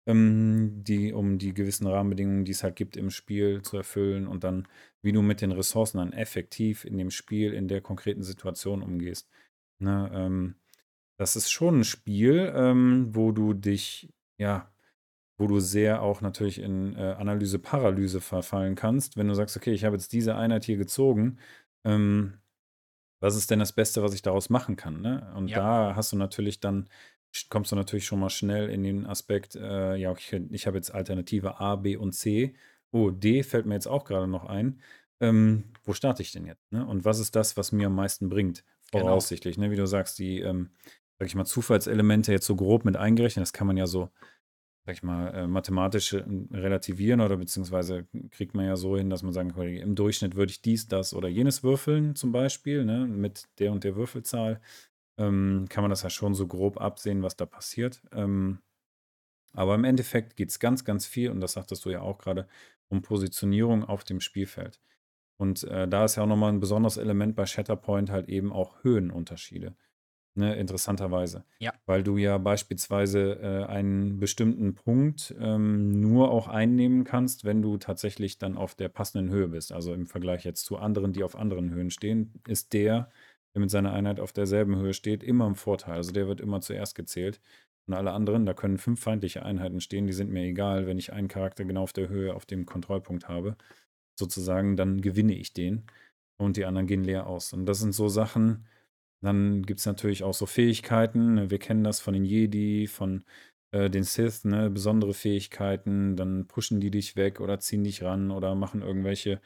ähm, 0.08 0.84
die, 0.84 1.14
um 1.14 1.38
die 1.40 1.54
gewissen 1.54 1.88
Rahmenbedingungen, 1.88 2.46
die 2.46 2.52
es 2.52 2.64
halt 2.64 2.76
gibt 2.76 2.98
im 2.98 3.10
Spiel, 3.10 3.62
zu 3.64 3.78
erfüllen 3.78 4.28
und 4.28 4.44
dann, 4.44 4.68
wie 5.02 5.12
du 5.12 5.22
mit 5.22 5.42
den 5.42 5.52
Ressourcen 5.52 5.98
dann 5.98 6.14
effektiv 6.14 6.86
in 6.86 6.98
dem 6.98 7.12
Spiel, 7.12 7.54
in 7.54 7.68
der 7.68 7.82
konkreten 7.82 8.24
Situation 8.24 8.84
umgehst. 8.84 9.30
Ne, 9.80 10.12
ähm, 10.14 10.56
das 11.18 11.36
ist 11.36 11.52
schon 11.52 11.80
ein 11.80 11.84
Spiel, 11.86 12.52
ähm, 12.56 13.16
wo 13.16 13.32
du 13.32 13.54
dich, 13.54 14.14
ja, 14.38 14.72
wo 15.38 15.48
du 15.48 15.60
sehr 15.60 16.02
auch 16.02 16.22
natürlich 16.22 16.60
in 16.60 16.96
äh, 16.96 17.16
Analyse, 17.18 17.60
Paralyse 17.60 18.22
verfallen 18.22 18.76
kannst, 18.76 19.18
wenn 19.18 19.28
du 19.28 19.36
sagst, 19.36 19.58
okay, 19.58 19.74
ich 19.74 19.86
habe 19.86 19.96
jetzt 19.96 20.14
diese 20.14 20.36
Einheit 20.36 20.66
hier 20.66 20.78
gezogen, 20.78 21.40
ähm, 21.86 22.40
was 23.26 23.36
ist 23.36 23.50
denn 23.50 23.58
das 23.58 23.74
Beste, 23.74 24.04
was 24.04 24.14
ich 24.14 24.22
daraus 24.22 24.52
machen 24.52 24.76
kann? 24.76 25.02
Ne? 25.02 25.34
Und 25.36 25.48
Ja. 25.50 25.58
da 25.58 25.96
hast 25.96 26.12
du 26.12 26.16
natürlich 26.16 26.60
dann, 26.60 26.88
kommst 27.50 27.72
du 27.72 27.76
natürlich 27.76 28.06
schon 28.06 28.20
mal 28.20 28.30
schnell 28.30 28.70
in 28.70 28.84
den 28.84 29.08
Aspekt, 29.08 29.56
äh, 29.56 29.96
ja, 29.96 30.12
okay, 30.12 30.46
ich 30.52 30.68
habe 30.68 30.78
jetzt 30.78 30.92
Alternative 30.94 31.60
A, 31.60 31.76
B 31.76 31.96
und 31.98 32.14
C. 32.14 32.54
Oh, 32.92 33.10
D 33.10 33.42
fällt 33.42 33.66
mir 33.66 33.74
jetzt 33.74 33.88
auch 33.88 34.06
gerade 34.06 34.28
noch 34.28 34.46
ein. 34.46 34.80
Ähm, 35.20 35.64
wo 35.84 35.94
starte 35.94 36.22
ich 36.22 36.34
denn 36.34 36.46
jetzt? 36.46 36.72
Ne? 36.72 36.86
Und 36.86 37.04
was 37.04 37.20
ist 37.20 37.36
das, 37.36 37.58
was 37.58 37.72
mir 37.72 37.88
am 37.88 37.96
meisten 37.96 38.30
bringt? 38.30 38.64
Genau. 38.92 39.06
Voraussichtlich, 39.06 39.58
ne? 39.58 39.72
Wie 39.72 39.76
du 39.76 39.88
sagst, 39.88 40.20
die, 40.20 40.42
ähm, 40.42 40.70
sag 41.18 41.28
ich 41.28 41.34
mal, 41.36 41.46
Zufallselemente 41.46 42.32
jetzt 42.32 42.46
so 42.46 42.56
grob 42.56 42.86
mit 42.86 42.96
eingerechnet, 42.96 43.42
das 43.42 43.54
kann 43.54 43.66
man 43.66 43.76
ja 43.76 43.88
so, 43.88 44.10
sag 44.86 44.94
ich 44.94 45.04
mal, 45.04 45.34
äh, 45.34 45.48
mathematisch 45.48 46.14
äh, 46.14 46.24
relativieren 46.52 47.22
oder 47.22 47.38
beziehungsweise 47.38 48.06
kriegt 48.32 48.54
man 48.54 48.66
ja 48.66 48.76
so 48.76 48.98
hin, 48.98 49.10
dass 49.10 49.24
man 49.24 49.34
sagen 49.34 49.54
kann, 49.54 49.68
im 49.68 49.96
Durchschnitt 49.96 50.36
würde 50.36 50.52
ich 50.52 50.62
dies, 50.62 50.88
das 50.88 51.14
oder 51.14 51.28
jenes 51.28 51.64
würfeln 51.64 52.16
zum 52.16 52.32
Beispiel, 52.32 52.86
ne, 52.86 53.08
mit 53.08 53.46
der 53.60 53.72
und 53.72 53.84
der 53.84 53.96
Würfelzahl, 53.96 54.62
ähm, 55.18 55.66
kann 55.70 55.84
man 55.84 55.90
das 55.92 56.04
ja 56.04 56.10
schon 56.10 56.36
so 56.36 56.48
grob 56.48 56.80
absehen, 56.80 57.24
was 57.24 57.36
da 57.36 57.46
passiert. 57.46 58.02
Ähm, 58.12 58.60
aber 59.54 59.76
im 59.76 59.86
Endeffekt 59.86 60.36
geht 60.36 60.50
es 60.50 60.60
ganz, 60.60 60.86
ganz 60.86 61.06
viel, 61.06 61.32
und 61.32 61.42
das 61.42 61.54
sagtest 61.54 61.86
du 61.86 61.90
ja 61.90 62.02
auch 62.02 62.18
gerade, 62.20 62.48
um 62.90 63.02
Positionierung 63.02 63.84
auf 63.86 64.04
dem 64.04 64.20
Spielfeld. 64.20 64.80
Und 65.38 65.64
äh, 65.66 65.88
da 65.88 66.06
ist 66.06 66.16
ja 66.18 66.24
auch 66.24 66.28
nochmal 66.28 66.52
ein 66.54 66.60
besonderes 66.60 66.98
Element 66.98 67.36
bei 67.36 67.46
Shatterpoint 67.46 68.12
halt 68.12 68.30
eben 68.30 68.54
auch 68.54 68.84
Höhenunterschiede. 68.84 69.76
Ne, 70.38 70.54
interessanterweise. 70.56 71.46
Ja. 71.60 71.74
Weil 71.86 72.04
du 72.04 72.18
ja 72.18 72.38
beispielsweise 72.38 73.40
äh, 73.42 73.72
einen 73.72 74.20
bestimmten 74.20 74.76
Punkt 74.76 75.34
ähm, 75.40 76.02
nur 76.02 76.30
auch 76.30 76.50
einnehmen 76.50 77.06
kannst, 77.06 77.46
wenn 77.46 77.62
du 77.62 77.78
tatsächlich 77.78 78.38
dann 78.38 78.58
auf 78.58 78.76
der 78.76 78.90
passenden 78.90 79.30
Höhe 79.30 79.48
bist. 79.48 79.72
Also 79.72 79.94
im 79.94 80.06
Vergleich 80.06 80.44
jetzt 80.44 80.66
zu 80.66 80.76
anderen, 80.76 81.14
die 81.14 81.24
auf 81.24 81.38
anderen 81.38 81.72
Höhen 81.72 81.90
stehen, 81.90 82.34
ist 82.50 82.74
der, 82.74 83.10
der 83.54 83.62
mit 83.62 83.72
seiner 83.72 83.94
Einheit 83.94 84.20
auf 84.20 84.34
derselben 84.34 84.76
Höhe 84.76 84.94
steht, 84.94 85.24
immer 85.24 85.48
im 85.48 85.56
Vorteil. 85.56 85.96
Also 85.96 86.12
der 86.12 86.28
wird 86.28 86.42
immer 86.42 86.60
zuerst 86.60 86.96
gezählt. 86.96 87.40
Und 87.88 87.94
alle 87.94 88.12
anderen, 88.12 88.46
da 88.46 88.54
können 88.54 88.78
fünf 88.78 89.00
feindliche 89.00 89.44
Einheiten 89.44 89.80
stehen, 89.80 90.06
die 90.06 90.14
sind 90.14 90.32
mir 90.32 90.44
egal, 90.44 90.86
wenn 90.86 90.98
ich 90.98 91.14
einen 91.14 91.30
Charakter 91.30 91.64
genau 91.64 91.84
auf 91.84 91.94
der 91.94 92.10
Höhe 92.10 92.34
auf 92.34 92.46
dem 92.46 92.66
Kontrollpunkt 92.66 93.30
habe. 93.30 93.56
Sozusagen, 94.20 94.76
dann 94.76 95.00
gewinne 95.00 95.34
ich 95.34 95.54
den. 95.54 95.86
Und 96.38 96.58
die 96.58 96.66
anderen 96.66 96.88
gehen 96.88 97.06
leer 97.06 97.26
aus. 97.28 97.54
Und 97.54 97.66
das 97.68 97.80
sind 97.80 97.94
so 97.94 98.10
Sachen, 98.10 98.66
dann 99.26 99.64
gibt 99.64 99.82
es 99.82 99.86
natürlich 99.86 100.24
auch 100.24 100.34
so 100.34 100.46
Fähigkeiten. 100.46 101.34
ne, 101.36 101.52
Wir 101.52 101.60
kennen 101.60 101.84
das 101.84 102.00
von 102.00 102.14
den 102.14 102.24
Jedi, 102.26 102.88
von 102.88 103.24
äh, 103.72 103.90
den 103.90 104.04
Sith, 104.04 104.46
ne? 104.46 104.70
besondere 104.70 105.14
Fähigkeiten. 105.14 106.16
Dann 106.16 106.48
pushen 106.48 106.80
die 106.80 106.92
dich 106.92 107.16
weg 107.16 107.40
oder 107.42 107.60
ziehen 107.60 107.84
dich 107.84 108.04
ran 108.04 108.32
oder 108.32 108.56
machen 108.56 108.82
irgendwelche 108.82 109.42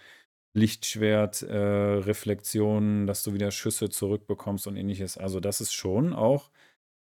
Lichtschwert-Reflexionen, 0.56 3.08
dass 3.08 3.24
du 3.24 3.34
wieder 3.34 3.52
Schüsse 3.52 3.90
zurückbekommst 3.90 4.68
und 4.68 4.78
ähnliches. 4.78 5.18
Also, 5.18 5.40
das 5.40 5.62
ist 5.62 5.74
schon 5.74 6.14
auch 6.14 6.52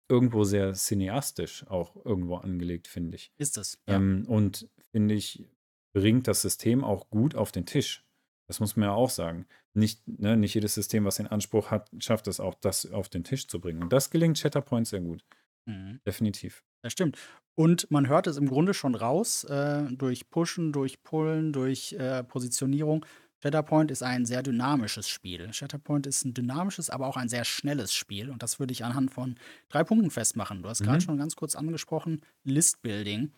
irgendwo 0.08 0.44
sehr 0.44 0.74
cineastisch 0.74 1.66
auch 1.68 1.96
irgendwo 2.06 2.36
angelegt, 2.36 2.88
finde 2.88 3.16
ich. 3.16 3.32
Ist 3.38 3.58
es, 3.58 3.80
ja. 3.88 3.96
Ähm, 3.96 4.26
und 4.28 4.70
finde 4.92 5.16
ich, 5.16 5.48
bringt 5.94 6.28
das 6.28 6.42
System 6.42 6.84
auch 6.84 7.10
gut 7.10 7.36
auf 7.36 7.52
den 7.52 7.66
Tisch. 7.66 8.05
Das 8.48 8.60
muss 8.60 8.76
man 8.76 8.90
ja 8.90 8.94
auch 8.94 9.10
sagen. 9.10 9.46
Nicht, 9.74 10.08
ne, 10.08 10.38
nicht 10.38 10.54
jedes 10.54 10.74
System, 10.76 11.06
was 11.06 11.16
den 11.16 11.28
Anspruch 11.28 11.72
hat, 11.72 11.90
schafft 12.00 12.28
es 12.28 12.40
auch, 12.40 12.54
das 12.56 12.92
auf 12.92 13.10
den 13.10 13.24
Tisch 13.24 13.48
zu 13.48 13.60
bringen. 13.60 13.82
Und 13.84 13.92
das 13.94 14.10
gelingt 14.12 14.38
Shatterpoint 14.38 14.88
sehr 14.88 15.02
gut. 15.02 15.24
Mhm. 15.66 16.00
Definitiv. 16.06 16.64
Das 16.84 16.94
stimmt. 16.94 17.18
Und 17.56 17.90
man 17.90 18.08
hört 18.08 18.28
es 18.28 18.38
im 18.38 18.48
Grunde 18.48 18.74
schon 18.74 18.96
raus, 18.96 19.44
äh, 19.46 19.84
durch 19.92 20.30
Pushen, 20.30 20.72
durch 20.74 21.02
Pullen, 21.04 21.54
durch 21.54 21.94
äh, 21.94 22.24
Positionierung. 22.24 23.06
Shatterpoint 23.42 23.92
ist 23.92 24.04
ein 24.04 24.26
sehr 24.26 24.44
dynamisches 24.44 25.08
Spiel. 25.08 25.52
Shatterpoint 25.54 26.06
ist 26.08 26.26
ein 26.26 26.34
dynamisches, 26.34 26.90
aber 26.90 27.08
auch 27.08 27.18
ein 27.18 27.30
sehr 27.30 27.46
schnelles 27.46 27.94
Spiel. 27.94 28.30
Und 28.30 28.44
das 28.44 28.60
würde 28.60 28.72
ich 28.74 28.84
anhand 28.84 29.12
von 29.12 29.36
drei 29.70 29.84
Punkten 29.84 30.12
festmachen. 30.12 30.62
Du 30.64 30.70
hast 30.70 30.84
gerade 30.84 30.98
Mhm. 30.98 31.02
schon 31.02 31.18
ganz 31.18 31.36
kurz 31.36 31.56
angesprochen, 31.56 32.22
List-Building. 32.44 33.32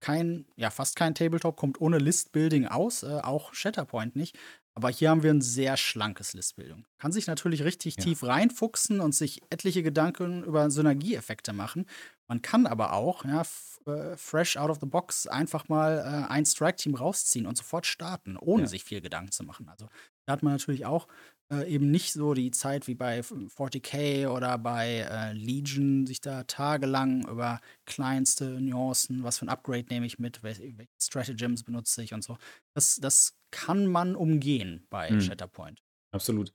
Kein, 0.00 0.46
ja, 0.56 0.70
fast 0.70 0.96
kein 0.96 1.14
Tabletop 1.14 1.56
kommt 1.56 1.80
ohne 1.80 1.98
List-Building 1.98 2.66
aus, 2.66 3.02
äh, 3.02 3.20
auch 3.22 3.52
Shatterpoint 3.54 4.14
nicht. 4.16 4.38
Aber 4.74 4.90
hier 4.90 5.10
haben 5.10 5.24
wir 5.24 5.30
ein 5.32 5.40
sehr 5.40 5.76
schlankes 5.76 6.34
List-Building. 6.34 6.84
Kann 6.98 7.10
sich 7.10 7.26
natürlich 7.26 7.64
richtig 7.64 7.96
Ja. 7.96 8.04
tief 8.04 8.22
reinfuchsen 8.22 9.00
und 9.00 9.12
sich 9.12 9.42
etliche 9.50 9.82
Gedanken 9.82 10.44
über 10.44 10.70
Synergieeffekte 10.70 11.52
machen. 11.52 11.86
Man 12.28 12.42
kann 12.42 12.66
aber 12.66 12.92
auch, 12.92 13.24
ja, 13.24 13.42
äh, 13.86 14.16
fresh 14.16 14.56
out 14.56 14.70
of 14.70 14.78
the 14.80 14.86
box 14.86 15.26
einfach 15.26 15.68
mal 15.68 15.98
äh, 15.98 16.30
ein 16.32 16.46
Strike-Team 16.46 16.94
rausziehen 16.94 17.46
und 17.46 17.56
sofort 17.56 17.86
starten, 17.86 18.36
ohne 18.36 18.62
Ja. 18.62 18.68
sich 18.68 18.84
viel 18.84 19.00
Gedanken 19.00 19.32
zu 19.32 19.42
machen. 19.42 19.68
Also 19.68 19.88
da 20.26 20.34
hat 20.34 20.42
man 20.44 20.52
natürlich 20.52 20.86
auch 20.86 21.08
äh, 21.50 21.68
eben 21.72 21.90
nicht 21.90 22.12
so 22.12 22.34
die 22.34 22.50
Zeit 22.50 22.86
wie 22.86 22.94
bei 22.94 23.20
40k 23.20 24.28
oder 24.28 24.58
bei 24.58 25.06
äh, 25.10 25.32
Legion, 25.32 26.06
sich 26.06 26.20
da 26.20 26.44
tagelang 26.44 27.26
über 27.28 27.60
kleinste 27.86 28.60
Nuancen, 28.60 29.22
was 29.22 29.38
für 29.38 29.46
ein 29.46 29.48
Upgrade 29.48 29.86
nehme 29.90 30.06
ich 30.06 30.18
mit, 30.18 30.42
welche, 30.42 30.62
welche 30.76 30.92
Stratagems 31.00 31.62
benutze 31.64 32.02
ich 32.02 32.12
und 32.14 32.22
so. 32.22 32.36
Das, 32.74 32.96
das 32.96 33.34
kann 33.50 33.86
man 33.86 34.14
umgehen 34.14 34.86
bei 34.90 35.10
Mhm. 35.10 35.20
Shatterpoint. 35.20 35.82
Absolut. 36.12 36.52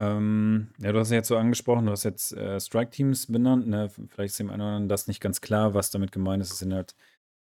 Ähm, 0.00 0.70
ja, 0.78 0.92
du 0.92 1.00
hast 1.00 1.10
ja 1.10 1.16
jetzt 1.16 1.28
so 1.28 1.36
angesprochen, 1.36 1.86
du 1.86 1.92
hast 1.92 2.04
jetzt 2.04 2.32
äh, 2.32 2.60
Strike-Teams 2.60 3.26
benannt. 3.26 3.66
Ne? 3.66 3.88
Vielleicht 3.88 4.30
ist 4.32 4.38
dem 4.38 4.50
einen 4.50 4.60
oder 4.60 4.70
anderen 4.70 4.88
das 4.88 5.08
nicht 5.08 5.20
ganz 5.20 5.40
klar, 5.40 5.74
was 5.74 5.90
damit 5.90 6.12
gemeint 6.12 6.42
ist. 6.42 6.52
Es 6.52 6.60
sind 6.60 6.72
halt 6.72 6.94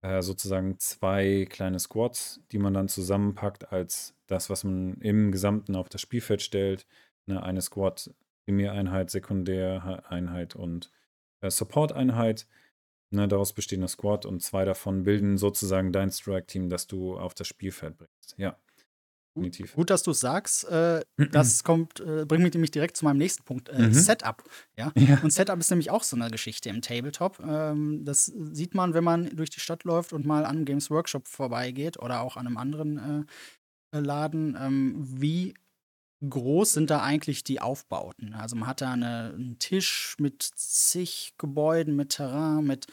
äh, 0.02 0.22
sozusagen 0.22 0.78
zwei 0.78 1.46
kleine 1.48 1.78
Squads, 1.78 2.40
die 2.52 2.58
man 2.58 2.74
dann 2.74 2.88
zusammenpackt 2.88 3.72
als 3.72 4.14
das, 4.26 4.50
was 4.50 4.64
man 4.64 4.94
im 5.00 5.32
Gesamten 5.32 5.76
auf 5.76 5.88
das 5.88 6.00
Spielfeld 6.00 6.42
stellt. 6.42 6.87
Ne? 7.26 7.42
Eine 7.42 7.62
Squad, 7.62 8.14
Primäreinheit, 8.46 9.11
Sekundäreinheit 9.11 10.54
und 10.56 10.90
äh, 11.40 11.50
Support-Einheit. 11.50 12.46
Ne? 13.11 13.26
Daraus 13.26 13.52
besteht 13.52 13.78
eine 13.78 13.88
Squad 13.88 14.26
und 14.26 14.42
zwei 14.42 14.64
davon 14.64 15.02
bilden 15.02 15.38
sozusagen 15.38 15.92
dein 15.92 16.11
Strike-Team, 16.11 16.68
das 16.68 16.87
du 16.87 17.18
auf 17.18 17.34
das 17.34 17.48
Spielfeld 17.48 17.96
bringst. 17.98 18.34
Ja, 18.37 18.56
definitiv. 19.38 19.74
Gut, 19.74 19.90
dass 19.90 20.03
du 20.03 20.11
es 20.12 20.20
sagst. 20.20 20.64
Äh, 20.68 21.03
das 21.33 21.64
kommt, 21.64 22.01
äh, 22.01 22.24
bringt 22.27 22.42
mich 22.42 22.53
nämlich 22.55 22.70
direkt 22.70 22.96
zu 22.96 23.05
meinem 23.05 23.18
nächsten 23.18 23.44
Punkt. 23.44 23.68
Äh, 23.68 23.88
Mhm. 23.88 23.92
Setup. 23.94 24.42
Ja? 24.77 24.92
Ja. 24.96 25.18
Und 25.22 25.33
Setup 25.33 25.59
ist 25.59 25.70
nämlich 25.70 25.90
auch 25.90 26.03
so 26.03 26.16
eine 26.16 26.31
Geschichte 26.31 26.68
im 26.68 26.83
Tabletop. 26.83 27.38
Ähm, 27.40 28.05
das 28.05 28.27
sieht 28.27 28.74
man, 28.74 28.94
wenn 28.94 29.05
man 29.05 29.35
durch 29.35 29.51
die 29.51 29.61
Stadt 29.61 29.85
läuft 29.85 30.12
und 30.12 30.27
mal 30.27 30.44
an 30.44 30.64
Games 30.64 30.90
Workshop 30.90 31.27
vorbeigeht 31.29 31.98
oder 31.98 32.20
auch 32.20 32.37
an 32.37 32.46
einem 32.46 32.57
anderen 32.57 33.27
äh, 33.92 33.98
Laden. 33.98 34.57
Ähm, 34.61 34.94
wie 34.98 35.55
groß 36.29 36.72
sind 36.72 36.90
da 36.90 37.03
eigentlich 37.03 37.44
die 37.44 37.61
Aufbauten? 37.61 38.35
Also 38.35 38.57
man 38.57 38.68
hat 38.68 38.81
da 38.81 38.92
eine, 38.92 39.33
einen 39.35 39.59
Tisch 39.59 40.16
mit 40.18 40.42
zig 40.42 41.35
Gebäuden, 41.38 41.94
mit 41.96 42.11
Terrain, 42.11 42.64
mit 42.66 42.87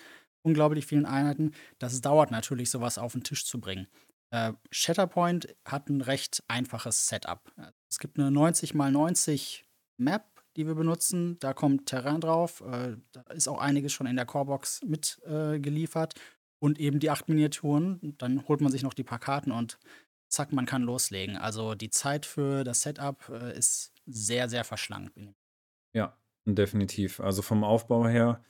unglaublich 0.44 0.86
vielen 0.86 1.06
Einheiten. 1.08 1.54
Das 1.80 2.00
dauert 2.02 2.30
natürlich, 2.30 2.70
sowas 2.70 2.98
auf 3.00 3.14
den 3.14 3.24
Tisch 3.24 3.46
zu 3.46 3.60
bringen. 3.60 3.88
Äh, 4.32 4.54
Shatterpoint 4.72 5.56
hat 5.66 5.90
ein 5.90 6.02
recht 6.02 6.44
einfaches 6.48 7.08
Setup. 7.08 7.52
Es 7.90 8.00
gibt 8.00 8.20
eine 8.20 8.32
90 8.32 8.72
x 8.72 8.78
90 8.78 9.66
Map, 9.98 10.26
die 10.56 10.68
wir 10.68 10.76
benutzen. 10.76 11.38
Da 11.40 11.54
kommt 11.54 11.86
Terrain 11.88 12.22
drauf. 12.22 12.62
Äh, 12.62 12.98
da 13.12 13.22
ist 13.34 13.48
auch 13.48 13.60
einiges 13.60 13.94
schon 13.94 14.08
in 14.08 14.16
der 14.16 14.26
Corebox 14.26 14.82
mitgeliefert. 14.84 16.16
Äh, 16.16 16.22
und 16.60 16.80
eben 16.80 17.00
die 17.00 17.10
acht 17.10 17.30
Miniaturen. 17.30 18.16
Dann 18.18 18.48
holt 18.48 18.62
man 18.62 18.72
sich 18.72 18.82
noch 18.82 18.94
die 18.94 19.04
paar 19.04 19.20
Karten 19.20 19.52
und 19.52 19.78
zack, 20.30 20.52
man 20.52 20.66
kann 20.66 20.82
loslegen. 20.82 21.38
Also 21.38 21.76
die 21.76 21.90
Zeit 21.90 22.26
für 22.26 22.64
das 22.64 22.82
Setup 22.82 23.30
ist 23.56 23.94
sehr, 24.08 24.50
sehr 24.50 24.64
verschlankt. 24.64 25.16
Ja, 25.94 26.18
definitiv. 26.46 27.20
Also 27.20 27.42
vom 27.42 27.64
Aufbau 27.64 28.08
her 28.08 28.44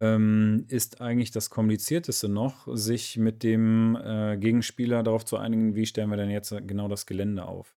ähm, 0.00 0.64
ist 0.68 1.00
eigentlich 1.00 1.30
das 1.30 1.50
Komplizierteste 1.50 2.28
noch, 2.28 2.66
sich 2.76 3.16
mit 3.16 3.42
dem 3.42 3.96
äh, 3.96 4.36
Gegenspieler 4.36 5.02
darauf 5.02 5.24
zu 5.24 5.36
einigen, 5.36 5.74
wie 5.74 5.86
stellen 5.86 6.10
wir 6.10 6.16
denn 6.16 6.30
jetzt 6.30 6.54
genau 6.66 6.88
das 6.88 7.06
Gelände 7.06 7.46
auf. 7.46 7.76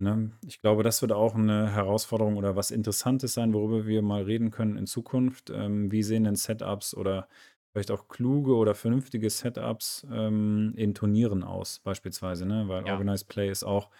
Ne? 0.00 0.32
Ich 0.46 0.60
glaube, 0.60 0.82
das 0.82 1.02
wird 1.02 1.12
auch 1.12 1.34
eine 1.34 1.72
Herausforderung 1.72 2.36
oder 2.36 2.56
was 2.56 2.70
Interessantes 2.70 3.34
sein, 3.34 3.54
worüber 3.54 3.86
wir 3.86 4.02
mal 4.02 4.22
reden 4.22 4.50
können 4.50 4.76
in 4.76 4.86
Zukunft. 4.86 5.50
Ähm, 5.50 5.90
wie 5.92 6.02
sehen 6.02 6.24
denn 6.24 6.36
Setups 6.36 6.94
oder 6.94 7.28
vielleicht 7.72 7.90
auch 7.90 8.08
kluge 8.08 8.54
oder 8.54 8.74
vernünftige 8.74 9.30
Setups 9.30 10.06
ähm, 10.10 10.74
in 10.76 10.94
Turnieren 10.94 11.42
aus, 11.42 11.80
beispielsweise, 11.80 12.46
ne? 12.46 12.68
Weil 12.68 12.86
Ja. 12.86 12.92
Organized 12.92 13.28
Play 13.28 13.50
ist 13.50 13.64
auch 13.64 13.90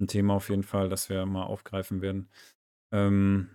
ein 0.00 0.06
Thema 0.08 0.34
auf 0.34 0.50
jeden 0.50 0.62
Fall, 0.62 0.88
das 0.88 1.08
wir 1.08 1.24
mal 1.26 1.44
aufgreifen 1.44 2.02
werden. 2.02 2.28
Ähm, 2.92 3.50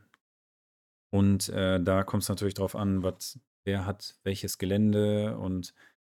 und 1.12 1.50
äh, 1.50 1.82
da 1.82 2.04
kommt 2.04 2.24
es 2.24 2.30
natürlich 2.30 2.54
drauf 2.54 2.76
an, 2.76 3.04
was, 3.04 3.40
wer 3.70 3.86
hat 3.86 4.16
welches 4.24 4.58
Gelände 4.58 5.38
und 5.38 5.76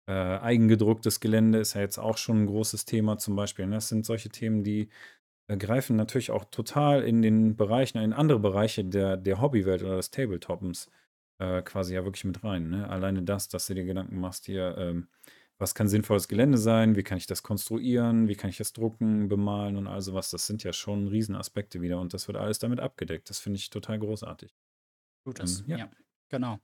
äh, 0.07 0.13
eigengedrucktes 0.13 1.19
Gelände 1.19 1.59
ist 1.59 1.75
ja 1.75 1.81
jetzt 1.81 1.99
auch 1.99 2.17
schon 2.17 2.43
ein 2.45 2.47
großes 2.47 2.85
Thema 2.85 3.19
zum 3.19 3.35
Beispiel. 3.35 3.67
Ne? 3.67 3.75
Das 3.75 3.89
sind 3.89 4.07
solche 4.07 4.29
Themen, 4.29 4.63
die 4.63 4.89
äh, 5.49 5.57
greifen 5.57 5.97
natürlich 5.97 6.31
auch 6.31 6.45
total 6.45 7.03
in 7.03 7.23
den 7.23 7.57
Bereichen, 7.57 7.99
in 7.99 8.13
andere 8.13 8.39
Bereiche 8.39 8.85
der, 8.85 9.17
der 9.17 9.41
Hobbywelt 9.41 9.83
oder 9.83 9.97
des 9.97 10.11
Tabletoppens 10.11 10.89
äh, 11.41 11.63
quasi 11.63 11.95
ja 11.95 12.05
wirklich 12.05 12.25
mit 12.25 12.45
rein. 12.45 12.71
Ne? 12.71 12.89
Alleine 12.89 13.23
das, 13.25 13.49
dass 13.49 13.67
du 13.67 13.75
dir 13.75 13.85
Gedanken 13.85 14.21
machst 14.21 14.47
hier, 14.47 14.77
ähm, 14.79 15.09
was 15.59 15.75
kann 15.75 15.89
sinnvolles 15.89 16.29
Gelände 16.29 16.57
sein, 16.57 16.97
wie 16.97 17.03
kann 17.03 17.19
ich 17.19 17.27
das 17.27 17.43
konstruieren, 17.43 18.29
wie 18.29 18.37
kann 18.37 18.49
ich 18.49 18.59
das 18.59 18.73
drucken, 18.73 19.29
bemalen 19.29 19.77
und 19.77 19.89
all 19.89 20.01
sowas, 20.01 20.31
das 20.31 20.47
sind 20.47 20.63
ja 20.63 20.73
schon 20.73 21.09
Riesenaspekte 21.09 21.83
wieder 21.83 22.01
und 22.01 22.15
das 22.15 22.29
wird 22.29 22.39
alles 22.39 22.61
damit 22.61 22.81
abgedeckt. 22.81 23.29
Das 23.29 23.41
finde 23.41 23.59
ich 23.59 23.71
total 23.71 23.99
großartig. 23.99 24.55
Gutes. 25.25 25.61
Ähm, 25.61 25.67
ja. 25.69 25.77
ja. 25.79 25.91
genau. 26.31 26.61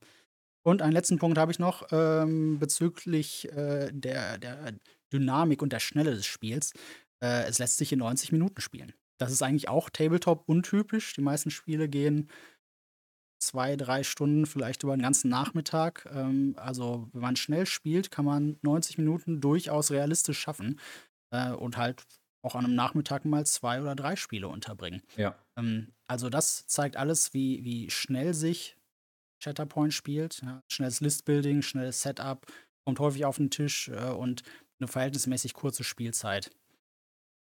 Und 0.67 0.81
einen 0.81 0.91
letzten 0.91 1.17
Punkt 1.17 1.37
habe 1.37 1.49
ich 1.49 1.59
noch 1.59 1.87
ähm, 1.93 2.59
bezüglich 2.59 3.49
äh, 3.53 3.89
der, 3.93 4.37
der 4.37 4.73
Dynamik 5.13 5.61
und 5.61 5.71
der 5.71 5.79
Schnelle 5.79 6.13
des 6.13 6.25
Spiels. 6.25 6.73
Äh, 7.23 7.43
es 7.43 7.57
lässt 7.57 7.77
sich 7.77 7.93
in 7.93 7.99
90 7.99 8.33
Minuten 8.33 8.59
spielen. 8.59 8.91
Das 9.17 9.31
ist 9.31 9.41
eigentlich 9.41 9.69
auch 9.69 9.89
Tabletop 9.89 10.43
untypisch. 10.45 11.13
Die 11.13 11.21
meisten 11.21 11.51
Spiele 11.51 11.87
gehen 11.87 12.29
zwei, 13.39 13.77
drei 13.77 14.03
Stunden, 14.03 14.45
vielleicht 14.45 14.83
über 14.83 14.93
den 14.97 15.03
ganzen 15.03 15.29
Nachmittag. 15.29 16.05
Ähm, 16.13 16.55
also, 16.57 17.07
wenn 17.13 17.21
man 17.21 17.37
schnell 17.37 17.65
spielt, 17.65 18.11
kann 18.11 18.25
man 18.25 18.59
90 18.61 18.97
Minuten 18.97 19.39
durchaus 19.39 19.89
realistisch 19.89 20.39
schaffen 20.39 20.81
äh, 21.31 21.53
und 21.53 21.77
halt 21.77 22.03
auch 22.41 22.55
an 22.55 22.65
einem 22.65 22.75
Nachmittag 22.75 23.23
mal 23.23 23.45
zwei 23.45 23.81
oder 23.81 23.95
drei 23.95 24.17
Spiele 24.17 24.49
unterbringen. 24.49 25.01
Ja. 25.15 25.33
Ähm, 25.57 25.93
also, 26.07 26.29
das 26.29 26.67
zeigt 26.67 26.97
alles, 26.97 27.33
wie, 27.33 27.63
wie 27.63 27.89
schnell 27.89 28.33
sich 28.33 28.76
Shatterpoint 29.39 29.93
spielt. 29.93 30.41
Ja, 30.41 30.63
schnelles 30.67 31.01
Listbuilding, 31.01 31.61
schnelles 31.61 32.01
Setup, 32.01 32.45
kommt 32.85 32.99
häufig 32.99 33.25
auf 33.25 33.37
den 33.37 33.49
Tisch 33.49 33.89
äh, 33.89 34.11
und 34.11 34.43
eine 34.79 34.87
verhältnismäßig 34.87 35.53
kurze 35.53 35.83
Spielzeit. 35.83 36.51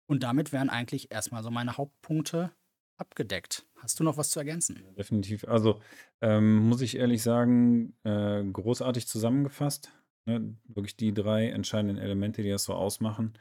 Und 0.08 0.22
damit 0.22 0.52
wären 0.52 0.70
eigentlich 0.70 1.10
erstmal 1.10 1.42
so 1.42 1.50
meine 1.50 1.76
Hauptpunkte 1.76 2.52
abgedeckt. 2.96 3.66
Hast 3.76 4.00
du 4.00 4.04
noch 4.04 4.16
was 4.16 4.30
zu 4.30 4.38
ergänzen? 4.38 4.82
Definitiv. 4.96 5.44
Also 5.46 5.80
ähm, 6.20 6.68
muss 6.68 6.80
ich 6.80 6.96
ehrlich 6.96 7.22
sagen, 7.22 7.94
äh, 8.04 8.42
großartig 8.42 9.06
zusammengefasst. 9.06 9.92
Ne? 10.26 10.56
Wirklich 10.64 10.96
die 10.96 11.12
drei 11.12 11.48
entscheidenden 11.48 11.98
Elemente, 11.98 12.42
die 12.42 12.50
das 12.50 12.64
so 12.64 12.74
ausmachen. 12.74 13.34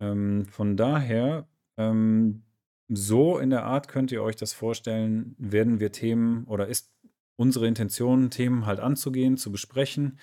Ähm, 0.00 0.46
von 0.46 0.76
daher, 0.76 1.48
ähm, 1.76 2.44
so 2.88 3.38
in 3.38 3.50
der 3.50 3.64
Art 3.64 3.88
könnt 3.88 4.12
ihr 4.12 4.22
euch 4.22 4.36
das 4.36 4.52
vorstellen, 4.52 5.34
werden 5.38 5.80
wir 5.80 5.90
Themen 5.90 6.44
oder 6.44 6.68
ist 6.68 6.93
unsere 7.36 7.66
Intention, 7.66 8.30
Themen 8.30 8.66
halt 8.66 8.80
anzugehen, 8.80 9.36
zu 9.36 9.50
besprechen. 9.52 10.18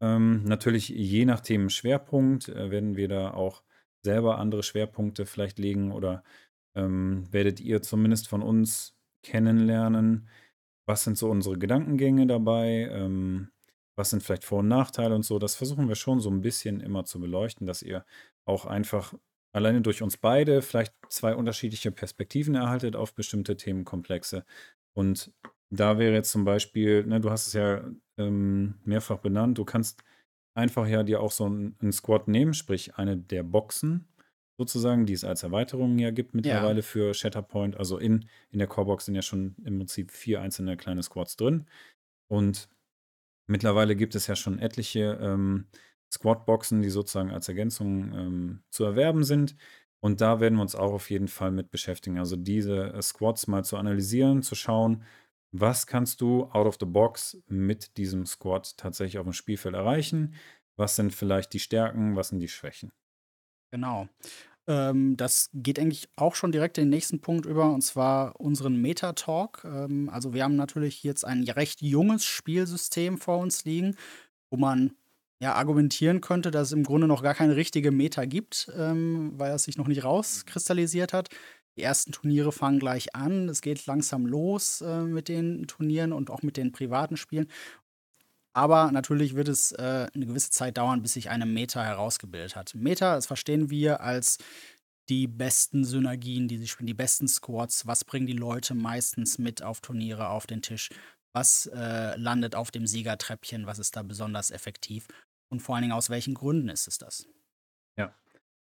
Ähm, 0.00 0.44
natürlich 0.44 0.88
je 0.88 1.24
nach 1.24 1.40
Themenschwerpunkt 1.40 2.48
äh, 2.48 2.70
werden 2.70 2.96
wir 2.96 3.08
da 3.08 3.32
auch 3.32 3.62
selber 4.04 4.38
andere 4.38 4.62
Schwerpunkte 4.62 5.26
vielleicht 5.26 5.58
legen 5.58 5.92
oder 5.92 6.24
ähm, 6.74 7.26
werdet 7.32 7.60
ihr 7.60 7.82
zumindest 7.82 8.28
von 8.28 8.42
uns 8.42 8.96
kennenlernen, 9.22 10.28
was 10.86 11.04
sind 11.04 11.16
so 11.16 11.30
unsere 11.30 11.58
Gedankengänge 11.58 12.26
dabei, 12.26 12.88
ähm, 12.90 13.50
was 13.96 14.10
sind 14.10 14.22
vielleicht 14.22 14.44
Vor- 14.44 14.60
und 14.60 14.68
Nachteile 14.68 15.14
und 15.14 15.24
so. 15.24 15.38
Das 15.38 15.54
versuchen 15.54 15.88
wir 15.88 15.94
schon 15.94 16.20
so 16.20 16.30
ein 16.30 16.40
bisschen 16.40 16.80
immer 16.80 17.04
zu 17.04 17.20
beleuchten, 17.20 17.66
dass 17.66 17.82
ihr 17.82 18.04
auch 18.44 18.66
einfach 18.66 19.14
alleine 19.52 19.82
durch 19.82 20.02
uns 20.02 20.16
beide 20.16 20.62
vielleicht 20.62 20.94
zwei 21.08 21.34
unterschiedliche 21.36 21.92
Perspektiven 21.92 22.54
erhaltet 22.54 22.96
auf 22.96 23.14
bestimmte 23.14 23.56
Themenkomplexe. 23.56 24.44
Und 24.94 25.30
da 25.76 25.98
wäre 25.98 26.14
jetzt 26.14 26.30
zum 26.30 26.44
Beispiel, 26.44 27.04
ne, 27.06 27.20
du 27.20 27.30
hast 27.30 27.46
es 27.48 27.52
ja 27.54 27.84
ähm, 28.18 28.76
mehrfach 28.84 29.18
benannt, 29.18 29.58
du 29.58 29.64
kannst 29.64 30.02
einfach 30.54 30.86
ja 30.86 31.02
dir 31.02 31.20
auch 31.20 31.32
so 31.32 31.46
einen 31.46 31.92
Squad 31.92 32.28
nehmen, 32.28 32.54
sprich 32.54 32.96
eine 32.96 33.16
der 33.16 33.42
Boxen 33.42 34.08
sozusagen, 34.58 35.06
die 35.06 35.14
es 35.14 35.24
als 35.24 35.42
Erweiterung 35.44 35.98
ja 35.98 36.10
gibt 36.10 36.34
mittlerweile 36.34 36.82
Ja. 36.82 36.82
für 36.82 37.14
Shatterpoint. 37.14 37.76
Also 37.76 37.98
in, 37.98 38.26
in 38.50 38.58
der 38.58 38.68
Corebox 38.68 39.06
sind 39.06 39.14
ja 39.14 39.22
schon 39.22 39.56
im 39.64 39.78
Prinzip 39.78 40.12
vier 40.12 40.42
einzelne 40.42 40.76
kleine 40.76 41.02
Squads 41.02 41.36
drin. 41.36 41.66
Und 42.28 42.68
mittlerweile 43.46 43.96
gibt 43.96 44.14
es 44.14 44.26
ja 44.26 44.36
schon 44.36 44.58
etliche 44.58 45.18
ähm, 45.20 45.66
Squad-Boxen, 46.12 46.82
die 46.82 46.90
sozusagen 46.90 47.30
als 47.30 47.48
Ergänzung 47.48 48.12
ähm, 48.12 48.62
zu 48.70 48.84
erwerben 48.84 49.24
sind. 49.24 49.56
Und 50.00 50.20
da 50.20 50.40
werden 50.40 50.56
wir 50.56 50.62
uns 50.62 50.74
auch 50.74 50.92
auf 50.92 51.10
jeden 51.10 51.28
Fall 51.28 51.52
mit 51.52 51.70
beschäftigen. 51.70 52.18
Also 52.18 52.36
diese 52.36 52.92
äh, 52.94 53.02
Squads 53.02 53.46
mal 53.46 53.64
zu 53.64 53.76
analysieren, 53.76 54.42
zu 54.42 54.54
schauen, 54.54 55.04
was 55.52 55.86
kannst 55.86 56.20
du 56.20 56.44
out 56.46 56.66
of 56.66 56.76
the 56.80 56.86
box 56.86 57.38
mit 57.46 57.96
diesem 57.96 58.26
Squad 58.26 58.76
tatsächlich 58.76 59.18
auf 59.18 59.24
dem 59.24 59.32
Spielfeld 59.32 59.74
erreichen? 59.74 60.34
Was 60.76 60.96
sind 60.96 61.14
vielleicht 61.14 61.52
die 61.52 61.60
Stärken, 61.60 62.16
was 62.16 62.28
sind 62.28 62.40
die 62.40 62.48
Schwächen? 62.48 62.92
Genau. 63.70 64.08
Ähm, 64.66 65.16
das 65.16 65.50
geht 65.52 65.78
eigentlich 65.78 66.08
auch 66.16 66.34
schon 66.34 66.52
direkt 66.52 66.78
in 66.78 66.84
den 66.84 66.90
nächsten 66.90 67.20
Punkt 67.20 67.46
über, 67.46 67.72
und 67.72 67.82
zwar 67.82 68.40
unseren 68.40 68.80
Meta-Talk. 68.80 69.62
Ähm, 69.64 70.08
also 70.08 70.34
wir 70.34 70.44
haben 70.44 70.56
natürlich 70.56 71.02
jetzt 71.02 71.24
ein 71.24 71.42
recht 71.44 71.82
junges 71.82 72.24
Spielsystem 72.24 73.18
vor 73.18 73.38
uns 73.38 73.64
liegen, 73.64 73.96
wo 74.50 74.56
man 74.56 74.94
ja 75.40 75.54
argumentieren 75.54 76.20
könnte, 76.20 76.52
dass 76.52 76.68
es 76.68 76.72
im 76.72 76.84
Grunde 76.84 77.08
noch 77.08 77.22
gar 77.22 77.34
keine 77.34 77.56
richtige 77.56 77.90
Meta 77.90 78.24
gibt, 78.24 78.70
ähm, 78.76 79.32
weil 79.34 79.52
es 79.52 79.64
sich 79.64 79.76
noch 79.76 79.88
nicht 79.88 80.04
rauskristallisiert 80.04 81.12
hat. 81.12 81.28
Die 81.76 81.82
ersten 81.82 82.12
Turniere 82.12 82.52
fangen 82.52 82.78
gleich 82.78 83.14
an. 83.14 83.48
Es 83.48 83.62
geht 83.62 83.86
langsam 83.86 84.26
los 84.26 84.80
äh, 84.82 85.02
mit 85.02 85.28
den 85.28 85.66
Turnieren 85.66 86.12
und 86.12 86.30
auch 86.30 86.42
mit 86.42 86.56
den 86.56 86.72
privaten 86.72 87.16
Spielen. 87.16 87.48
Aber 88.54 88.92
natürlich 88.92 89.34
wird 89.34 89.48
es 89.48 89.72
äh, 89.72 90.08
eine 90.12 90.26
gewisse 90.26 90.50
Zeit 90.50 90.76
dauern, 90.76 91.00
bis 91.00 91.14
sich 91.14 91.30
eine 91.30 91.46
Meta 91.46 91.82
herausgebildet 91.82 92.54
hat. 92.54 92.74
Meta, 92.74 93.14
das 93.14 93.26
verstehen 93.26 93.70
wir 93.70 94.02
als 94.02 94.38
die 95.08 95.26
besten 95.26 95.84
Synergien, 95.84 96.48
die 96.48 96.58
sie 96.58 96.68
spielen, 96.68 96.86
die 96.86 96.94
besten 96.94 97.28
Squads. 97.28 97.86
Was 97.86 98.04
bringen 98.04 98.26
die 98.26 98.34
Leute 98.34 98.74
meistens 98.74 99.38
mit 99.38 99.62
auf 99.62 99.80
Turniere 99.80 100.28
auf 100.28 100.46
den 100.46 100.60
Tisch? 100.60 100.90
Was 101.32 101.66
äh, 101.66 102.14
landet 102.16 102.54
auf 102.54 102.70
dem 102.70 102.86
Siegertreppchen? 102.86 103.66
Was 103.66 103.78
ist 103.78 103.96
da 103.96 104.02
besonders 104.02 104.50
effektiv? 104.50 105.08
Und 105.48 105.60
vor 105.60 105.74
allen 105.74 105.82
Dingen, 105.82 105.94
aus 105.94 106.10
welchen 106.10 106.34
Gründen 106.34 106.68
ist 106.68 106.86
es 106.86 106.98
das? 106.98 107.26
Ja, 107.96 108.14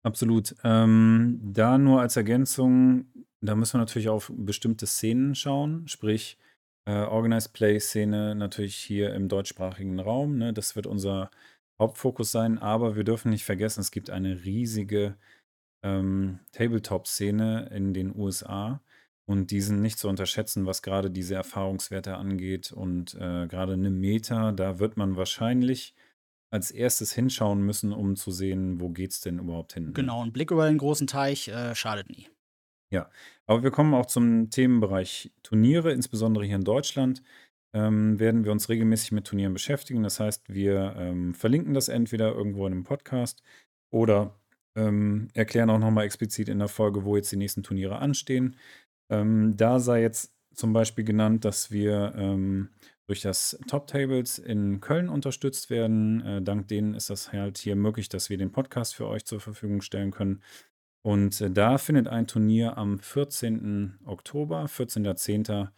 absolut. 0.06 0.54
Ähm, 0.64 1.40
da 1.42 1.78
nur 1.78 2.00
als 2.00 2.16
Ergänzung, 2.16 3.06
da 3.40 3.54
müssen 3.54 3.74
wir 3.74 3.80
natürlich 3.80 4.08
auf 4.08 4.32
bestimmte 4.34 4.86
Szenen 4.86 5.34
schauen, 5.34 5.88
sprich 5.88 6.38
äh, 6.86 7.02
Organized 7.02 7.52
Play-Szene 7.52 8.34
natürlich 8.34 8.76
hier 8.76 9.14
im 9.14 9.28
deutschsprachigen 9.28 9.98
Raum. 9.98 10.38
Ne? 10.38 10.52
Das 10.52 10.76
wird 10.76 10.86
unser 10.86 11.30
Hauptfokus 11.80 12.30
sein, 12.30 12.58
aber 12.58 12.96
wir 12.96 13.04
dürfen 13.04 13.30
nicht 13.30 13.44
vergessen, 13.44 13.80
es 13.80 13.90
gibt 13.90 14.08
eine 14.08 14.44
riesige 14.44 15.16
ähm, 15.82 16.40
Tabletop-Szene 16.52 17.68
in 17.74 17.92
den 17.92 18.16
USA 18.16 18.80
und 19.26 19.50
die 19.50 19.60
sind 19.60 19.82
nicht 19.82 19.98
zu 19.98 20.08
unterschätzen, 20.08 20.66
was 20.66 20.82
gerade 20.82 21.10
diese 21.10 21.34
Erfahrungswerte 21.34 22.16
angeht 22.16 22.72
und 22.72 23.14
äh, 23.16 23.46
gerade 23.48 23.74
eine 23.74 23.90
Meta, 23.90 24.52
da 24.52 24.78
wird 24.78 24.96
man 24.96 25.16
wahrscheinlich 25.16 25.94
als 26.56 26.70
erstes 26.70 27.12
hinschauen 27.12 27.60
müssen, 27.60 27.92
um 27.92 28.16
zu 28.16 28.30
sehen, 28.30 28.80
wo 28.80 28.88
geht's 28.88 29.20
denn 29.20 29.38
überhaupt 29.38 29.74
hin, 29.74 29.88
ne? 29.88 29.92
Genau, 29.92 30.24
ein 30.24 30.32
Blick 30.32 30.50
über 30.50 30.66
den 30.66 30.78
großen 30.78 31.06
Teich 31.06 31.48
äh, 31.48 31.74
schadet 31.74 32.08
nie. 32.08 32.28
Ja, 32.90 33.10
aber 33.46 33.62
wir 33.62 33.70
kommen 33.70 33.92
auch 33.92 34.06
zum 34.06 34.48
Themenbereich 34.48 35.32
Turniere, 35.42 35.92
insbesondere 35.92 36.46
hier 36.46 36.56
in 36.56 36.64
Deutschland. 36.64 37.22
Ähm, 37.74 38.18
werden 38.18 38.44
wir 38.44 38.52
uns 38.52 38.70
regelmäßig 38.70 39.12
mit 39.12 39.26
Turnieren 39.26 39.52
beschäftigen. 39.52 40.02
Das 40.02 40.18
heißt, 40.18 40.48
wir 40.48 40.94
ähm, 40.96 41.34
verlinken 41.34 41.74
das 41.74 41.88
entweder 41.88 42.32
irgendwo 42.32 42.66
in 42.66 42.72
einem 42.72 42.84
Podcast 42.84 43.42
oder 43.92 44.40
ähm, 44.76 45.28
erklären 45.34 45.68
auch 45.68 45.78
nochmal 45.78 46.06
explizit 46.06 46.48
in 46.48 46.58
der 46.58 46.68
Folge, 46.68 47.04
wo 47.04 47.16
jetzt 47.16 47.32
die 47.32 47.36
nächsten 47.36 47.62
Turniere 47.62 47.98
anstehen. 47.98 48.56
Ähm, 49.10 49.58
da 49.58 49.78
sei 49.78 50.00
jetzt 50.00 50.32
zum 50.54 50.72
Beispiel 50.72 51.04
genannt, 51.04 51.44
dass 51.44 51.70
wir 51.70 52.14
ähm, 52.16 52.70
durch 53.06 53.20
das 53.20 53.58
Top 53.68 53.86
Tables 53.86 54.38
in 54.38 54.80
Köln 54.80 55.08
unterstützt 55.08 55.70
werden. 55.70 56.24
Äh, 56.24 56.42
dank 56.42 56.68
denen 56.68 56.94
ist 56.94 57.10
das 57.10 57.32
halt 57.32 57.58
hier 57.58 57.76
möglich, 57.76 58.08
dass 58.08 58.30
wir 58.30 58.36
den 58.36 58.52
Podcast 58.52 58.94
für 58.94 59.06
euch 59.06 59.24
zur 59.24 59.40
Verfügung 59.40 59.80
stellen 59.80 60.10
können. 60.10 60.42
Und 61.02 61.40
äh, 61.40 61.50
da 61.50 61.78
findet 61.78 62.08
ein 62.08 62.26
Turnier 62.26 62.76
am 62.76 62.98
14. 62.98 64.00
Oktober, 64.04 64.64
14.10. 64.64 65.68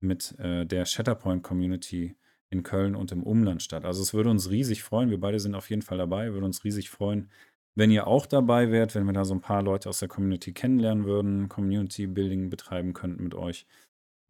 mit 0.00 0.38
äh, 0.38 0.66
der 0.66 0.84
Shatterpoint 0.84 1.42
Community 1.42 2.14
in 2.50 2.62
Köln 2.62 2.94
und 2.94 3.10
im 3.10 3.22
Umland 3.22 3.62
statt. 3.62 3.84
Also 3.84 4.02
es 4.02 4.12
würde 4.12 4.30
uns 4.30 4.50
riesig 4.50 4.82
freuen, 4.82 5.10
wir 5.10 5.18
beide 5.18 5.40
sind 5.40 5.54
auf 5.54 5.70
jeden 5.70 5.82
Fall 5.82 5.98
dabei, 5.98 6.32
würde 6.32 6.46
uns 6.46 6.62
riesig 6.62 6.90
freuen, 6.90 7.30
wenn 7.74 7.90
ihr 7.90 8.06
auch 8.06 8.26
dabei 8.26 8.70
wärt, 8.70 8.94
wenn 8.94 9.04
wir 9.04 9.12
da 9.12 9.24
so 9.24 9.34
ein 9.34 9.40
paar 9.40 9.62
Leute 9.62 9.88
aus 9.88 9.98
der 9.98 10.08
Community 10.08 10.52
kennenlernen 10.52 11.04
würden, 11.04 11.48
Community 11.48 12.06
Building 12.06 12.48
betreiben 12.48 12.94
könnten 12.94 13.22
mit 13.22 13.34
euch. 13.34 13.66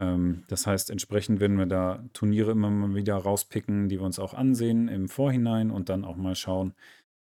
Ähm, 0.00 0.44
das 0.48 0.66
heißt, 0.66 0.90
entsprechend 0.90 1.40
werden 1.40 1.58
wir 1.58 1.66
da 1.66 2.04
Turniere 2.12 2.52
immer 2.52 2.70
mal 2.70 2.94
wieder 2.94 3.16
rauspicken, 3.16 3.88
die 3.88 3.98
wir 3.98 4.06
uns 4.06 4.18
auch 4.18 4.34
ansehen 4.34 4.88
im 4.88 5.08
Vorhinein 5.08 5.70
und 5.70 5.88
dann 5.88 6.04
auch 6.04 6.16
mal 6.16 6.34
schauen, 6.34 6.74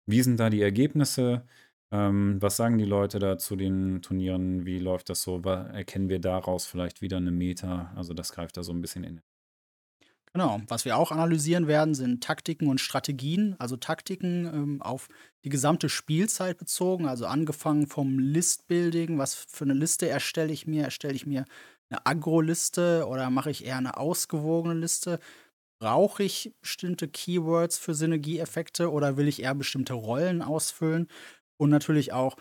wie 0.06 0.22
sind 0.22 0.40
da 0.40 0.50
die 0.50 0.62
Ergebnisse, 0.62 1.46
ähm, 1.92 2.40
was 2.40 2.56
sagen 2.56 2.78
die 2.78 2.84
Leute 2.84 3.18
da 3.18 3.38
zu 3.38 3.56
den 3.56 4.02
Turnieren, 4.02 4.64
wie 4.66 4.78
läuft 4.78 5.10
das 5.10 5.22
so, 5.22 5.40
erkennen 5.40 6.08
wir 6.08 6.20
daraus 6.20 6.66
vielleicht 6.66 7.02
wieder 7.02 7.18
eine 7.18 7.30
Meta, 7.30 7.92
also 7.94 8.14
das 8.14 8.32
greift 8.32 8.56
da 8.56 8.62
so 8.62 8.72
ein 8.72 8.80
bisschen 8.80 9.04
in. 9.04 9.20
Genau, 10.34 10.62
was 10.66 10.86
wir 10.86 10.96
auch 10.96 11.12
analysieren 11.12 11.66
werden, 11.66 11.94
sind 11.94 12.24
Taktiken 12.24 12.68
und 12.68 12.80
Strategien, 12.80 13.54
also 13.58 13.76
Taktiken 13.76 14.46
ähm, 14.46 14.82
auf 14.82 15.08
die 15.44 15.50
gesamte 15.50 15.90
Spielzeit 15.90 16.56
bezogen, 16.56 17.06
also 17.06 17.26
angefangen 17.26 17.86
vom 17.86 18.18
Listbuilding, 18.18 19.18
was 19.18 19.34
für 19.34 19.64
eine 19.64 19.74
Liste 19.74 20.08
erstelle 20.08 20.50
ich 20.50 20.66
mir, 20.66 20.84
erstelle 20.84 21.14
ich 21.14 21.26
mir 21.26 21.44
eine 21.92 22.06
Agro-Liste 22.06 23.06
oder 23.06 23.30
mache 23.30 23.50
ich 23.50 23.64
eher 23.64 23.76
eine 23.76 23.96
ausgewogene 23.96 24.74
Liste? 24.74 25.18
Brauche 25.78 26.22
ich 26.22 26.54
bestimmte 26.60 27.08
Keywords 27.08 27.78
für 27.78 27.94
Synergieeffekte 27.94 28.90
oder 28.90 29.16
will 29.16 29.28
ich 29.28 29.42
eher 29.42 29.54
bestimmte 29.54 29.94
Rollen 29.94 30.42
ausfüllen? 30.42 31.08
Und 31.58 31.70
natürlich 31.70 32.12
auch 32.12 32.36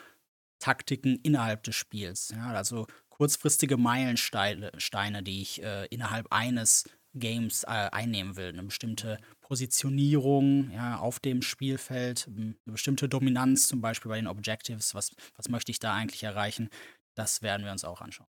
Taktiken 0.59 1.17
innerhalb 1.23 1.63
des 1.63 1.75
Spiels. 1.75 2.29
Ja, 2.35 2.51
also 2.51 2.87
kurzfristige 3.09 3.77
Meilensteine, 3.77 4.71
Steine, 4.77 5.23
die 5.23 5.41
ich 5.41 5.61
äh, 5.61 5.85
innerhalb 5.87 6.31
eines 6.31 6.85
Games 7.13 7.63
äh, 7.63 7.67
einnehmen 7.67 8.37
will. 8.37 8.49
Eine 8.49 8.63
bestimmte 8.63 9.17
Positionierung 9.41 10.71
ja, 10.71 10.97
auf 10.97 11.19
dem 11.19 11.41
Spielfeld, 11.41 12.29
eine 12.35 12.55
bestimmte 12.65 13.09
Dominanz, 13.09 13.67
zum 13.67 13.81
Beispiel 13.81 14.09
bei 14.09 14.15
den 14.15 14.27
Objectives. 14.27 14.95
Was, 14.95 15.11
was 15.35 15.49
möchte 15.49 15.71
ich 15.71 15.79
da 15.79 15.93
eigentlich 15.93 16.23
erreichen? 16.23 16.69
Das 17.15 17.41
werden 17.41 17.65
wir 17.65 17.71
uns 17.71 17.83
auch 17.83 18.01
anschauen. 18.01 18.27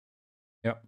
Ja, 0.64 0.82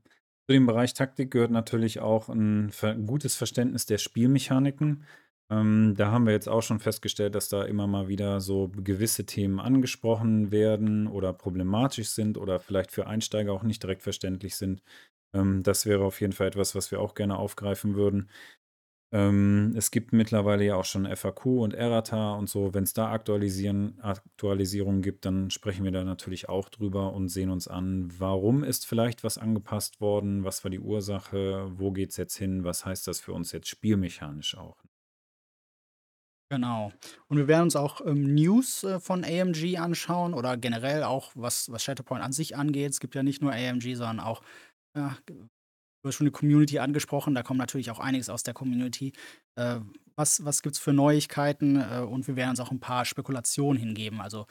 zu 0.51 0.55
dem 0.55 0.65
Bereich 0.65 0.93
Taktik 0.93 1.31
gehört 1.31 1.51
natürlich 1.51 2.01
auch 2.01 2.27
ein 2.27 2.73
gutes 3.07 3.37
Verständnis 3.37 3.85
der 3.85 3.97
Spielmechaniken. 3.97 5.05
Ähm, 5.49 5.93
da 5.95 6.11
haben 6.11 6.25
wir 6.25 6.33
jetzt 6.33 6.49
auch 6.49 6.61
schon 6.61 6.81
festgestellt, 6.81 7.35
dass 7.35 7.47
da 7.47 7.63
immer 7.63 7.87
mal 7.87 8.09
wieder 8.09 8.41
so 8.41 8.69
gewisse 8.75 9.25
Themen 9.25 9.61
angesprochen 9.61 10.51
werden 10.51 11.07
oder 11.07 11.31
problematisch 11.31 12.09
sind 12.09 12.37
oder 12.37 12.59
vielleicht 12.59 12.91
für 12.91 13.07
Einsteiger 13.07 13.53
auch 13.53 13.63
nicht 13.63 13.81
direkt 13.81 14.03
verständlich 14.03 14.57
sind. 14.57 14.83
Ähm, 15.33 15.63
das 15.63 15.85
wäre 15.85 16.03
auf 16.03 16.19
jeden 16.19 16.33
Fall 16.33 16.47
etwas, 16.47 16.75
was 16.75 16.91
wir 16.91 16.99
auch 16.99 17.15
gerne 17.15 17.37
aufgreifen 17.37 17.95
würden. 17.95 18.29
Ähm, 19.13 19.73
es 19.75 19.91
gibt 19.91 20.13
mittlerweile 20.13 20.63
ja 20.63 20.75
auch 20.75 20.85
schon 20.85 21.05
FAQ 21.05 21.45
und 21.45 21.73
Errata 21.73 22.33
und 22.33 22.49
so. 22.49 22.73
Wenn 22.73 22.83
es 22.83 22.93
da 22.93 23.11
Aktualisieren, 23.11 23.99
Aktualisierungen 24.01 25.01
gibt, 25.01 25.25
dann 25.25 25.49
sprechen 25.49 25.83
wir 25.83 25.91
da 25.91 26.05
natürlich 26.05 26.47
auch 26.47 26.69
drüber 26.69 27.11
und 27.11 27.27
sehen 27.27 27.49
uns 27.49 27.67
an, 27.67 28.09
warum 28.17 28.63
ist 28.63 28.85
vielleicht 28.85 29.23
was 29.25 29.37
angepasst 29.37 29.99
worden, 29.99 30.45
was 30.45 30.63
war 30.63 30.71
die 30.71 30.79
Ursache, 30.79 31.69
wo 31.77 31.91
geht 31.91 32.11
es 32.11 32.17
jetzt 32.17 32.37
hin, 32.37 32.63
was 32.63 32.85
heißt 32.85 33.05
das 33.07 33.19
für 33.19 33.33
uns 33.33 33.51
jetzt 33.51 33.67
spielmechanisch 33.67 34.57
auch. 34.57 34.77
Genau. 36.49 36.91
Und 37.27 37.37
wir 37.37 37.47
werden 37.47 37.63
uns 37.63 37.77
auch 37.77 38.05
ähm, 38.05 38.33
News 38.33 38.83
äh, 38.83 38.99
von 38.99 39.23
AMG 39.23 39.77
anschauen 39.77 40.33
oder 40.33 40.57
generell 40.57 41.03
auch, 41.03 41.31
was, 41.33 41.71
was 41.71 41.81
Shatterpoint 41.83 42.21
an 42.21 42.33
sich 42.33 42.57
angeht. 42.57 42.91
Es 42.91 42.99
gibt 42.99 43.15
ja 43.15 43.23
nicht 43.23 43.41
nur 43.41 43.53
AMG, 43.53 43.95
sondern 43.95 44.19
auch 44.19 44.41
ja, 44.93 45.15
Du 46.03 46.07
hast 46.07 46.15
schon 46.15 46.25
die 46.25 46.31
Community 46.31 46.79
angesprochen, 46.79 47.35
da 47.35 47.43
kommt 47.43 47.59
natürlich 47.59 47.91
auch 47.91 47.99
einiges 47.99 48.29
aus 48.29 48.41
der 48.41 48.55
Community. 48.55 49.13
Äh, 49.55 49.81
was 50.15 50.43
was 50.43 50.63
gibt 50.63 50.75
es 50.75 50.81
für 50.81 50.93
Neuigkeiten? 50.93 51.75
Äh, 51.79 51.99
und 51.99 52.27
wir 52.27 52.35
werden 52.35 52.51
uns 52.51 52.59
auch 52.59 52.71
ein 52.71 52.79
paar 52.79 53.05
Spekulationen 53.05 53.79
hingeben. 53.79 54.19
Also, 54.19 54.47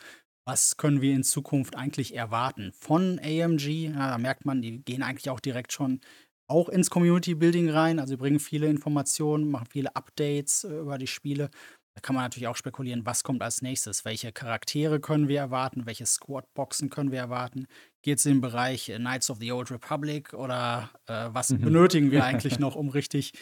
was 0.47 0.77
können 0.77 1.01
wir 1.01 1.13
in 1.15 1.25
Zukunft 1.25 1.77
eigentlich 1.77 2.15
erwarten 2.15 2.73
von 2.73 3.19
AMG? 3.19 3.89
Ja, 3.89 4.11
da 4.11 4.19
merkt 4.19 4.45
man, 4.47 4.63
die 4.63 4.83
gehen 4.85 5.03
eigentlich 5.03 5.29
auch 5.31 5.41
direkt 5.41 5.73
schon 5.73 6.01
auch 6.47 6.69
ins 6.69 6.91
Community 6.91 7.35
Building 7.35 7.69
rein. 7.69 7.99
Also, 7.99 8.13
sie 8.13 8.17
bringen 8.17 8.39
viele 8.41 8.69
Informationen, 8.69 9.51
machen 9.51 9.67
viele 9.69 9.97
Updates 9.97 10.63
äh, 10.65 10.79
über 10.79 10.99
die 10.99 11.09
Spiele. 11.09 11.51
Da 11.94 12.00
kann 12.00 12.14
man 12.14 12.24
natürlich 12.24 12.46
auch 12.46 12.57
spekulieren, 12.57 13.05
was 13.05 13.24
kommt 13.24 13.42
als 13.42 13.62
nächstes? 13.62 14.05
Welche 14.05 14.33
Charaktere 14.33 15.00
können 15.00 15.29
wir 15.29 15.40
erwarten? 15.40 15.87
Welche 15.87 16.07
Squad-Boxen 16.07 16.88
können 16.88 17.11
wir 17.11 17.18
erwarten? 17.18 17.66
Geht 18.03 18.18
es 18.18 18.26
in 18.26 18.35
den 18.35 18.40
Bereich 18.40 18.88
äh, 18.88 18.96
Knights 18.96 19.31
of 19.31 19.38
the 19.38 19.53
Old 19.53 19.70
Republic 19.70 20.33
oder 20.33 20.90
äh, 21.07 21.29
was 21.33 21.50
mhm. 21.50 21.62
benötigen 21.62 22.11
wir 22.11 22.24
eigentlich 22.24 22.59
noch, 22.59 22.76
um 22.76 22.88
richtig, 22.88 23.33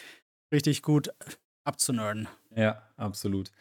richtig 0.51 0.81
gut 0.81 1.09
abzunerden? 1.63 2.27
Ja, 2.55 2.81
absolut. 2.97 3.51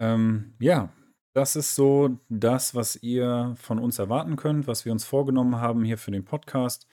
Ähm, 0.00 0.54
ja, 0.58 0.90
das 1.34 1.56
ist 1.56 1.74
so 1.74 2.18
das, 2.28 2.74
was 2.74 2.96
ihr 3.02 3.54
von 3.56 3.78
uns 3.78 3.98
erwarten 3.98 4.36
könnt, 4.36 4.66
was 4.66 4.84
wir 4.84 4.92
uns 4.92 5.04
vorgenommen 5.04 5.56
haben 5.56 5.84
hier 5.84 5.98
für 5.98 6.10
den 6.10 6.24
Podcast. 6.24 6.86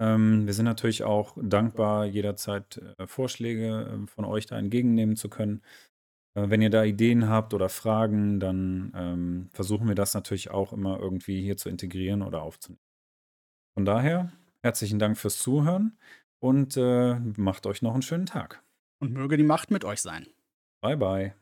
Ähm, 0.00 0.46
wir 0.46 0.54
sind 0.54 0.66
natürlich 0.66 1.04
auch 1.04 1.36
dankbar, 1.40 2.04
jederzeit 2.04 2.80
äh, 2.98 3.06
Vorschläge 3.06 4.02
äh, 4.04 4.06
von 4.06 4.24
euch 4.24 4.46
da 4.46 4.58
entgegennehmen 4.58 5.16
zu 5.16 5.28
können. 5.28 5.62
Äh, 6.38 6.50
wenn 6.50 6.62
ihr 6.62 6.70
da 6.70 6.84
Ideen 6.84 7.28
habt 7.28 7.54
oder 7.54 7.68
Fragen, 7.68 8.40
dann 8.40 8.92
ähm, 8.94 9.50
versuchen 9.52 9.88
wir 9.88 9.94
das 9.94 10.14
natürlich 10.14 10.50
auch 10.50 10.72
immer 10.72 10.98
irgendwie 10.98 11.42
hier 11.42 11.56
zu 11.56 11.68
integrieren 11.68 12.22
oder 12.22 12.42
aufzunehmen. 12.42 12.82
Von 13.74 13.84
daher, 13.84 14.32
herzlichen 14.62 14.98
Dank 14.98 15.16
fürs 15.18 15.38
Zuhören 15.38 15.98
und 16.40 16.76
äh, 16.76 17.14
macht 17.36 17.66
euch 17.66 17.82
noch 17.82 17.92
einen 17.92 18.02
schönen 18.02 18.26
Tag. 18.26 18.62
Und 19.00 19.12
möge 19.12 19.36
die 19.36 19.44
Macht 19.44 19.70
mit 19.70 19.84
euch 19.84 20.00
sein. 20.00 20.26
Bye, 20.80 20.96
bye. 20.96 21.34